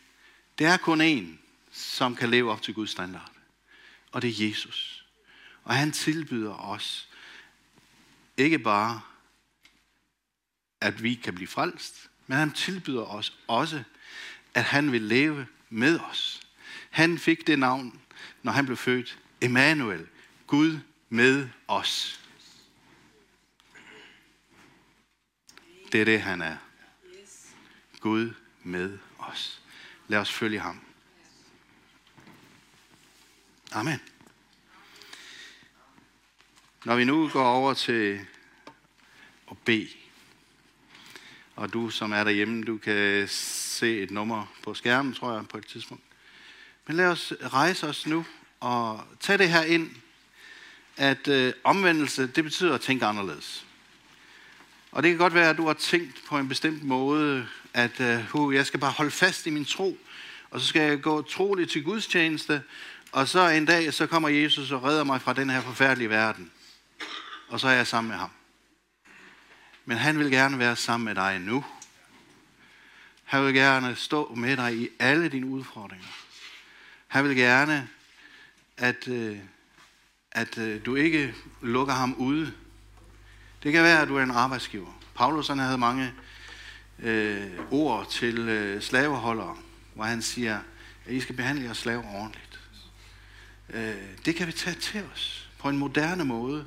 der 0.59 0.73
er 0.73 0.77
kun 0.77 1.01
en, 1.01 1.41
som 1.73 2.17
kan 2.17 2.31
leve 2.31 2.53
op 2.53 2.63
til 2.63 2.75
Guds 2.75 2.91
standard. 2.91 3.33
Og 4.13 4.23
det 4.23 4.31
er 4.31 4.49
Jesus. 4.49 5.07
Og 5.65 5.75
han 5.75 5.93
tilbyder 5.93 6.55
os 6.55 7.09
ikke 8.37 8.59
bare, 8.59 9.01
at 10.81 11.03
vi 11.03 11.15
kan 11.15 11.35
blive 11.35 11.49
frelst, 11.49 12.11
men 12.27 12.39
han 12.39 12.53
tilbyder 12.53 13.05
os 13.05 13.39
også, 13.47 13.83
at 14.55 14.65
han 14.65 14.93
vil 14.93 15.03
leve 15.03 15.47
med 15.71 16.01
os. 16.01 16.46
Han 16.97 17.19
fik 17.19 17.47
det 17.47 17.59
navn, 17.59 18.01
når 18.43 18.53
han 18.53 18.67
blev 18.67 18.77
født, 18.77 19.19
Emmanuel, 19.41 20.07
Gud 20.47 20.79
med 21.09 21.49
os. 21.69 22.21
Det 25.93 26.01
er 26.01 26.05
det, 26.05 26.23
han 26.23 26.43
er. 26.43 26.57
Gud 28.01 28.33
med 28.63 28.99
os. 29.19 29.63
Lad 30.09 30.19
os 30.19 30.33
følge 30.33 30.61
ham. 30.61 30.81
Amen. 33.73 34.01
Når 36.85 36.97
vi 36.97 37.05
nu 37.05 37.29
går 37.29 37.47
over 37.47 37.75
til 37.75 38.27
at 39.51 39.59
bede, 39.59 39.89
og 41.57 41.73
du 41.73 41.91
som 41.91 42.13
er 42.13 42.25
derhjemme, 42.25 42.65
du 42.65 42.79
kan 42.79 43.29
se 43.29 43.99
et 44.03 44.11
nummer 44.11 44.47
på 44.63 44.75
skærmen, 44.75 45.15
tror 45.15 45.35
jeg, 45.35 45.49
på 45.49 45.59
et 45.59 45.67
tidspunkt. 45.67 46.06
Men 46.87 46.97
lad 46.97 47.07
os 47.07 47.33
rejse 47.53 47.89
os 47.89 48.07
nu 48.07 48.27
og 48.61 49.05
tage 49.21 49.39
det 49.39 49.49
her 49.49 49.63
ind, 49.63 49.91
at 50.97 51.29
øh, 51.29 51.53
omvendelse, 51.65 52.27
det 52.27 52.45
betyder 52.45 52.75
at 52.75 52.81
tænke 52.81 53.07
anderledes. 53.07 53.67
Og 54.93 55.03
det 55.03 55.11
kan 55.11 55.19
godt 55.19 55.35
være, 55.35 55.51
at 55.51 55.57
du 55.57 55.67
har 55.67 55.75
tænkt 55.75 56.23
på 56.29 56.39
en 56.39 56.49
bestemt 56.49 56.83
måde, 56.83 57.49
at 57.75 58.01
uh, 58.35 58.55
jeg 58.55 58.67
skal 58.67 58.81
bare 58.81 58.91
holde 58.91 59.11
fast 59.11 59.47
i 59.47 59.51
min 59.51 59.65
tro, 59.65 59.99
og 60.51 60.61
så 60.61 60.67
skal 60.67 60.83
jeg 60.83 61.03
gå 61.03 61.23
troligt 61.23 61.71
til 61.71 61.85
Guds 61.85 62.07
tjeneste, 62.07 62.63
og 63.13 63.29
så 63.29 63.49
en 63.49 63.67
dag, 63.67 63.95
så 63.95 64.07
kommer 64.07 64.29
Jesus 64.29 64.73
og 64.73 64.85
redder 64.85 65.05
mig 65.05 65.21
fra 65.21 65.33
den 65.33 65.51
her 65.51 65.61
forfærdelige 65.61 66.11
verden. 66.11 66.51
Og 67.49 67.61
så 67.61 67.69
er 67.69 67.73
jeg 67.73 67.87
sammen 67.87 68.09
med 68.11 68.19
ham. 68.19 68.31
Men 69.85 69.99
han 69.99 70.19
vil 70.19 70.31
gerne 70.31 70.59
være 70.59 70.77
sammen 70.77 71.05
med 71.05 71.15
dig 71.15 71.41
nu. 71.41 71.65
Han 73.25 73.45
vil 73.45 73.55
gerne 73.55 73.97
stå 73.97 74.35
med 74.35 74.57
dig 74.57 74.77
i 74.77 74.89
alle 74.99 75.29
dine 75.29 75.47
udfordringer. 75.47 76.26
Han 77.09 77.25
vil 77.25 77.37
gerne, 77.37 77.89
at, 78.77 79.09
øh, 79.09 79.39
at 80.33 80.59
øh, 80.59 80.87
du 80.87 80.95
ikke 80.95 81.35
lukker 81.63 81.95
ham 81.95 82.15
ude. 82.15 82.53
Det 83.63 83.73
kan 83.73 83.83
være, 83.83 84.03
at 84.03 84.09
du 84.09 84.17
er 84.17 84.23
en 84.23 84.31
arbejdsgiver. 84.31 85.01
Paulus 85.15 85.49
han 85.49 85.59
havde 85.59 85.79
mange 85.79 86.13
øh, 86.99 87.51
ord 87.71 88.11
til 88.11 88.39
øh, 88.39 88.83
slaveholdere, 88.83 89.57
hvor 89.95 90.05
han 90.05 90.23
siger, 90.23 90.61
at 91.07 91.13
I 91.13 91.21
skal 91.21 91.37
behandle 91.37 91.65
jeres 91.65 91.79
slaver 91.79 92.15
ordentligt. 92.15 92.61
Øh, 93.71 93.95
det 94.25 94.35
kan 94.37 94.47
vi 94.47 94.53
tage 94.53 94.77
til 94.77 95.05
os 95.15 95.49
på 95.59 95.69
en 95.69 95.79
moderne 95.79 96.25
måde, 96.25 96.67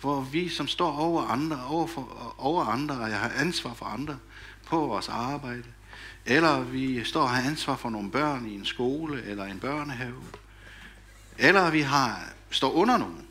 hvor 0.00 0.20
vi 0.20 0.48
som 0.48 0.68
står 0.68 0.98
over 0.98 1.22
andre, 1.22 1.66
over, 1.66 1.86
for, 1.86 2.34
over 2.38 2.64
andre, 2.64 2.94
og 2.94 3.10
jeg 3.10 3.20
har 3.20 3.28
ansvar 3.28 3.74
for 3.74 3.86
andre 3.86 4.18
på 4.66 4.86
vores 4.86 5.08
arbejde, 5.08 5.64
eller 6.26 6.60
vi 6.60 7.04
står 7.04 7.22
og 7.22 7.30
har 7.30 7.50
ansvar 7.50 7.76
for 7.76 7.90
nogle 7.90 8.10
børn 8.10 8.46
i 8.46 8.54
en 8.54 8.64
skole 8.64 9.22
eller 9.22 9.44
en 9.44 9.60
børnehave, 9.60 10.22
eller 11.38 11.70
vi 11.70 11.80
har, 11.80 12.32
står 12.50 12.72
under 12.72 12.96
nogen 12.96 13.26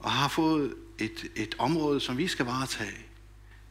og 0.00 0.10
har 0.10 0.28
fået 0.28 0.74
et, 0.98 1.26
et 1.36 1.54
område, 1.58 2.00
som 2.00 2.18
vi 2.18 2.28
skal 2.28 2.46
varetage, 2.46 3.06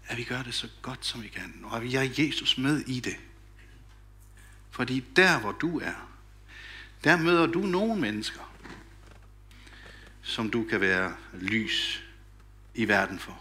at 0.07 0.17
vi 0.17 0.23
gør 0.23 0.43
det 0.43 0.53
så 0.53 0.67
godt, 0.81 1.05
som 1.05 1.23
vi 1.23 1.27
kan, 1.27 1.61
og 1.63 1.77
at 1.77 1.83
vi 1.83 1.93
har 1.93 2.09
Jesus 2.17 2.57
med 2.57 2.79
i 2.79 2.99
det. 2.99 3.15
Fordi 4.71 5.03
der, 5.15 5.39
hvor 5.39 5.51
du 5.51 5.79
er, 5.79 6.09
der 7.03 7.17
møder 7.17 7.45
du 7.45 7.59
nogle 7.59 8.01
mennesker, 8.01 8.53
som 10.21 10.49
du 10.49 10.63
kan 10.63 10.81
være 10.81 11.15
lys 11.33 12.03
i 12.75 12.87
verden 12.87 13.19
for. 13.19 13.39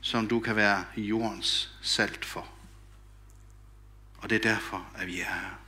Som 0.00 0.28
du 0.28 0.40
kan 0.40 0.56
være 0.56 0.84
jordens 0.96 1.78
salt 1.82 2.24
for. 2.24 2.48
Og 4.18 4.30
det 4.30 4.36
er 4.36 4.54
derfor, 4.54 4.90
at 4.94 5.06
vi 5.06 5.20
er 5.20 5.24
her. 5.24 5.60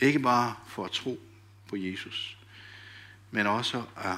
Ikke 0.00 0.18
bare 0.18 0.54
for 0.66 0.84
at 0.84 0.90
tro 0.90 1.20
på 1.68 1.76
Jesus, 1.76 2.38
men 3.30 3.46
også 3.46 3.84
at 3.96 4.16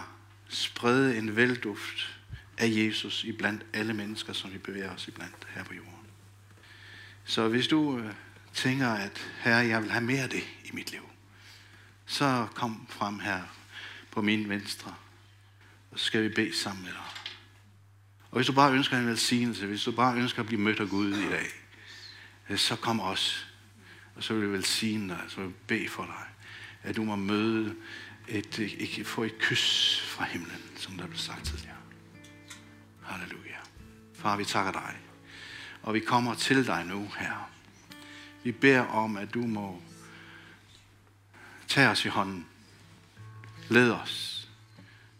sprede 0.48 1.18
en 1.18 1.36
velduft 1.36 2.18
af 2.58 2.68
Jesus 2.68 3.24
i 3.24 3.32
blandt 3.32 3.62
alle 3.72 3.94
mennesker, 3.94 4.32
som 4.32 4.52
vi 4.52 4.58
bevæger 4.58 4.94
os 4.94 5.08
i 5.08 5.10
blandt 5.10 5.46
her 5.54 5.64
på 5.64 5.74
jorden. 5.74 6.06
Så 7.24 7.48
hvis 7.48 7.66
du 7.66 7.98
øh, 7.98 8.12
tænker, 8.54 8.88
at 8.88 9.32
herre, 9.38 9.66
jeg 9.66 9.82
vil 9.82 9.90
have 9.90 10.04
mere 10.04 10.22
af 10.22 10.30
det 10.30 10.42
i 10.64 10.70
mit 10.72 10.90
liv, 10.90 11.08
så 12.06 12.46
kom 12.54 12.86
frem 12.90 13.18
her 13.18 13.42
på 14.10 14.22
min 14.22 14.48
venstre, 14.48 14.94
og 15.90 15.98
så 15.98 16.04
skal 16.04 16.22
vi 16.22 16.28
bede 16.28 16.56
sammen 16.56 16.84
med 16.84 16.92
dig. 16.92 17.00
Og 18.30 18.36
hvis 18.36 18.46
du 18.46 18.52
bare 18.52 18.72
ønsker 18.72 18.98
en 18.98 19.06
velsignelse, 19.06 19.66
hvis 19.66 19.84
du 19.84 19.92
bare 19.92 20.16
ønsker 20.16 20.40
at 20.40 20.46
blive 20.46 20.60
mødt 20.60 20.80
af 20.80 20.88
Gud 20.88 21.08
i 21.08 21.28
dag, 21.28 21.46
så 22.56 22.76
kom 22.76 23.00
også. 23.00 23.44
Og 24.16 24.22
så 24.22 24.34
vil 24.34 24.42
vi 24.42 24.52
velsigne 24.52 25.08
dig, 25.08 25.20
så 25.28 25.40
vil 25.40 25.48
vi 25.48 25.54
bede 25.66 25.88
for 25.88 26.04
dig, 26.04 26.26
at 26.82 26.96
du 26.96 27.04
må 27.04 27.16
møde 27.16 27.74
et, 28.28 28.58
et, 28.58 29.06
få 29.06 29.22
et 29.22 29.38
kys 29.38 30.00
fra 30.00 30.24
himlen, 30.24 30.62
som 30.76 30.96
der 30.96 31.06
blev 31.06 31.18
sagt 31.18 31.44
tidligere. 31.44 31.76
Halleluja. 33.02 33.56
Far, 34.14 34.36
vi 34.36 34.44
takker 34.44 34.72
dig. 34.72 34.96
Og 35.82 35.94
vi 35.94 36.00
kommer 36.00 36.34
til 36.34 36.66
dig 36.66 36.84
nu, 36.86 37.08
her. 37.18 37.50
Vi 38.44 38.52
beder 38.52 38.80
om, 38.80 39.16
at 39.16 39.34
du 39.34 39.46
må 39.46 39.82
tage 41.68 41.88
os 41.88 42.04
i 42.04 42.08
hånden. 42.08 42.46
Led 43.68 43.90
os. 43.90 44.48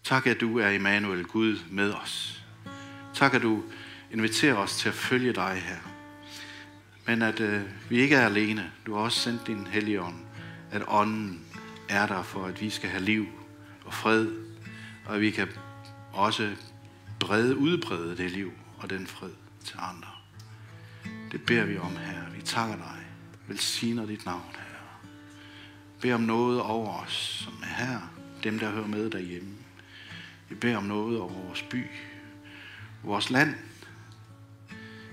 Tak, 0.05 0.27
at 0.27 0.41
du 0.41 0.59
er 0.59 0.69
Immanuel, 0.69 1.25
Gud 1.25 1.59
med 1.71 1.93
os. 1.93 2.45
Tak, 3.15 3.35
at 3.35 3.43
du 3.43 3.65
inviterer 4.13 4.55
os 4.55 4.77
til 4.77 4.89
at 4.89 4.95
følge 4.95 5.33
dig 5.33 5.63
her. 5.67 5.92
Men 7.07 7.23
at 7.23 7.41
øh, 7.41 7.63
vi 7.89 8.01
ikke 8.01 8.17
er 8.17 8.27
alene. 8.27 8.73
Du 8.87 8.95
har 8.95 9.01
også 9.01 9.19
sendt 9.19 9.47
din 9.47 9.67
hellige 9.67 10.03
ånd. 10.03 10.17
At 10.71 10.83
ånden 10.89 11.45
er 11.89 12.07
der 12.07 12.23
for, 12.23 12.45
at 12.45 12.61
vi 12.61 12.71
skal 12.71 12.91
have 12.91 13.03
liv 13.03 13.27
og 13.85 13.95
fred. 13.95 14.27
Og 15.07 15.15
at 15.15 15.21
vi 15.21 15.31
kan 15.31 15.49
også 16.13 16.55
brede, 17.21 17.57
udbrede 17.57 18.17
det 18.17 18.31
liv 18.31 18.53
og 18.79 18.91
den 18.91 19.07
fred 19.07 19.31
til 19.65 19.77
andre. 19.79 20.09
Det 21.33 21.43
beder 21.47 21.65
vi 21.65 21.79
om 21.79 21.97
her. 21.97 22.31
Vi 22.37 22.43
takker 22.43 22.77
dig. 22.77 22.99
Velsigner 23.47 24.07
dit 24.07 24.27
navn 24.27 24.43
her. 24.53 25.09
Bed 26.01 26.13
om 26.13 26.21
noget 26.21 26.61
over 26.61 27.03
os, 27.03 27.45
som 27.45 27.53
er 27.63 27.85
her. 27.85 28.01
Dem, 28.45 28.59
der 28.59 28.71
hører 28.71 28.87
med 28.87 29.11
derhjemme. 29.11 29.55
Vi 30.49 30.55
beder 30.55 30.77
om 30.77 30.85
noget 30.85 31.21
over 31.21 31.33
vores 31.33 31.63
by. 31.63 31.87
Vores 33.03 33.31
land. 33.31 33.55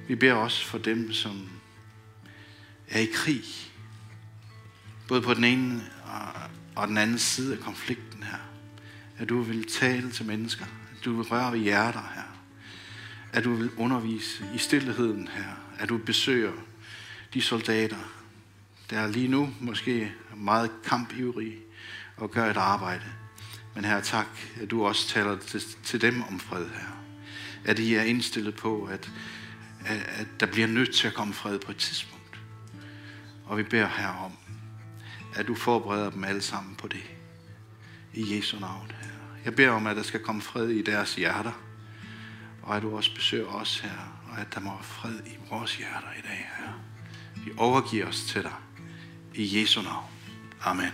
Vi 0.07 0.15
beder 0.15 0.33
også 0.33 0.65
for 0.65 0.77
dem, 0.77 1.13
som 1.13 1.49
er 2.89 2.99
i 2.99 3.07
krig. 3.13 3.43
Både 5.07 5.21
på 5.21 5.33
den 5.33 5.43
ene 5.43 5.83
og 6.75 6.87
den 6.87 6.97
anden 6.97 7.19
side 7.19 7.53
af 7.53 7.59
konflikten 7.59 8.23
her. 8.23 8.39
At 9.17 9.29
du 9.29 9.41
vil 9.41 9.71
tale 9.71 10.11
til 10.11 10.25
mennesker. 10.25 10.65
At 10.65 11.05
du 11.05 11.15
vil 11.15 11.25
røre 11.25 11.51
ved 11.51 11.59
hjerter 11.59 12.11
her. 12.15 12.39
At 13.33 13.43
du 13.43 13.53
vil 13.53 13.71
undervise 13.77 14.45
i 14.55 14.57
stillheden 14.57 15.27
her. 15.27 15.49
At 15.79 15.89
du 15.89 15.97
besøger 15.97 16.51
de 17.33 17.41
soldater, 17.41 17.97
der 18.89 18.99
er 18.99 19.07
lige 19.07 19.27
nu 19.27 19.53
måske 19.59 20.11
meget 20.35 20.71
kampivrige 20.83 21.57
og 22.17 22.31
gør 22.31 22.49
et 22.49 22.57
arbejde. 22.57 23.05
Men 23.75 23.85
her 23.85 24.01
tak, 24.01 24.27
at 24.61 24.71
du 24.71 24.85
også 24.85 25.07
taler 25.07 25.37
til, 25.37 25.61
til 25.83 26.01
dem 26.01 26.23
om 26.23 26.39
fred 26.39 26.65
her. 26.65 27.03
At 27.65 27.79
I 27.79 27.93
er 27.93 28.03
indstillet 28.03 28.55
på, 28.55 28.83
at, 28.83 29.11
at, 29.85 30.01
at 30.07 30.27
der 30.39 30.45
bliver 30.45 30.67
nødt 30.67 30.95
til 30.95 31.07
at 31.07 31.13
komme 31.13 31.33
fred 31.33 31.59
på 31.59 31.71
et 31.71 31.77
tidspunkt. 31.77 32.18
Og 33.49 33.57
vi 33.57 33.63
beder 33.63 33.87
her 33.87 34.07
om, 34.07 34.31
at 35.35 35.47
du 35.47 35.55
forbereder 35.55 36.09
dem 36.09 36.23
alle 36.23 36.41
sammen 36.41 36.75
på 36.75 36.87
det. 36.87 37.03
I 38.13 38.35
Jesu 38.35 38.59
navn 38.59 38.91
her. 39.01 39.09
Jeg 39.45 39.55
beder 39.55 39.69
om, 39.69 39.87
at 39.87 39.95
der 39.95 40.03
skal 40.03 40.19
komme 40.19 40.41
fred 40.41 40.69
i 40.69 40.81
deres 40.81 41.15
hjerter. 41.15 41.51
Og 42.63 42.75
at 42.75 42.81
du 42.81 42.95
også 42.95 43.15
besøger 43.15 43.47
os 43.47 43.79
her. 43.79 44.21
Og 44.31 44.39
at 44.39 44.55
der 44.55 44.59
må 44.59 44.69
være 44.69 44.83
fred 44.83 45.19
i 45.25 45.37
vores 45.49 45.75
hjerter 45.75 46.11
i 46.19 46.21
dag 46.21 46.49
her. 46.57 46.79
Vi 47.45 47.51
overgiver 47.57 48.07
os 48.07 48.23
til 48.23 48.43
dig. 48.43 48.55
I 49.33 49.61
Jesu 49.61 49.81
navn. 49.81 50.05
Amen. 50.61 50.91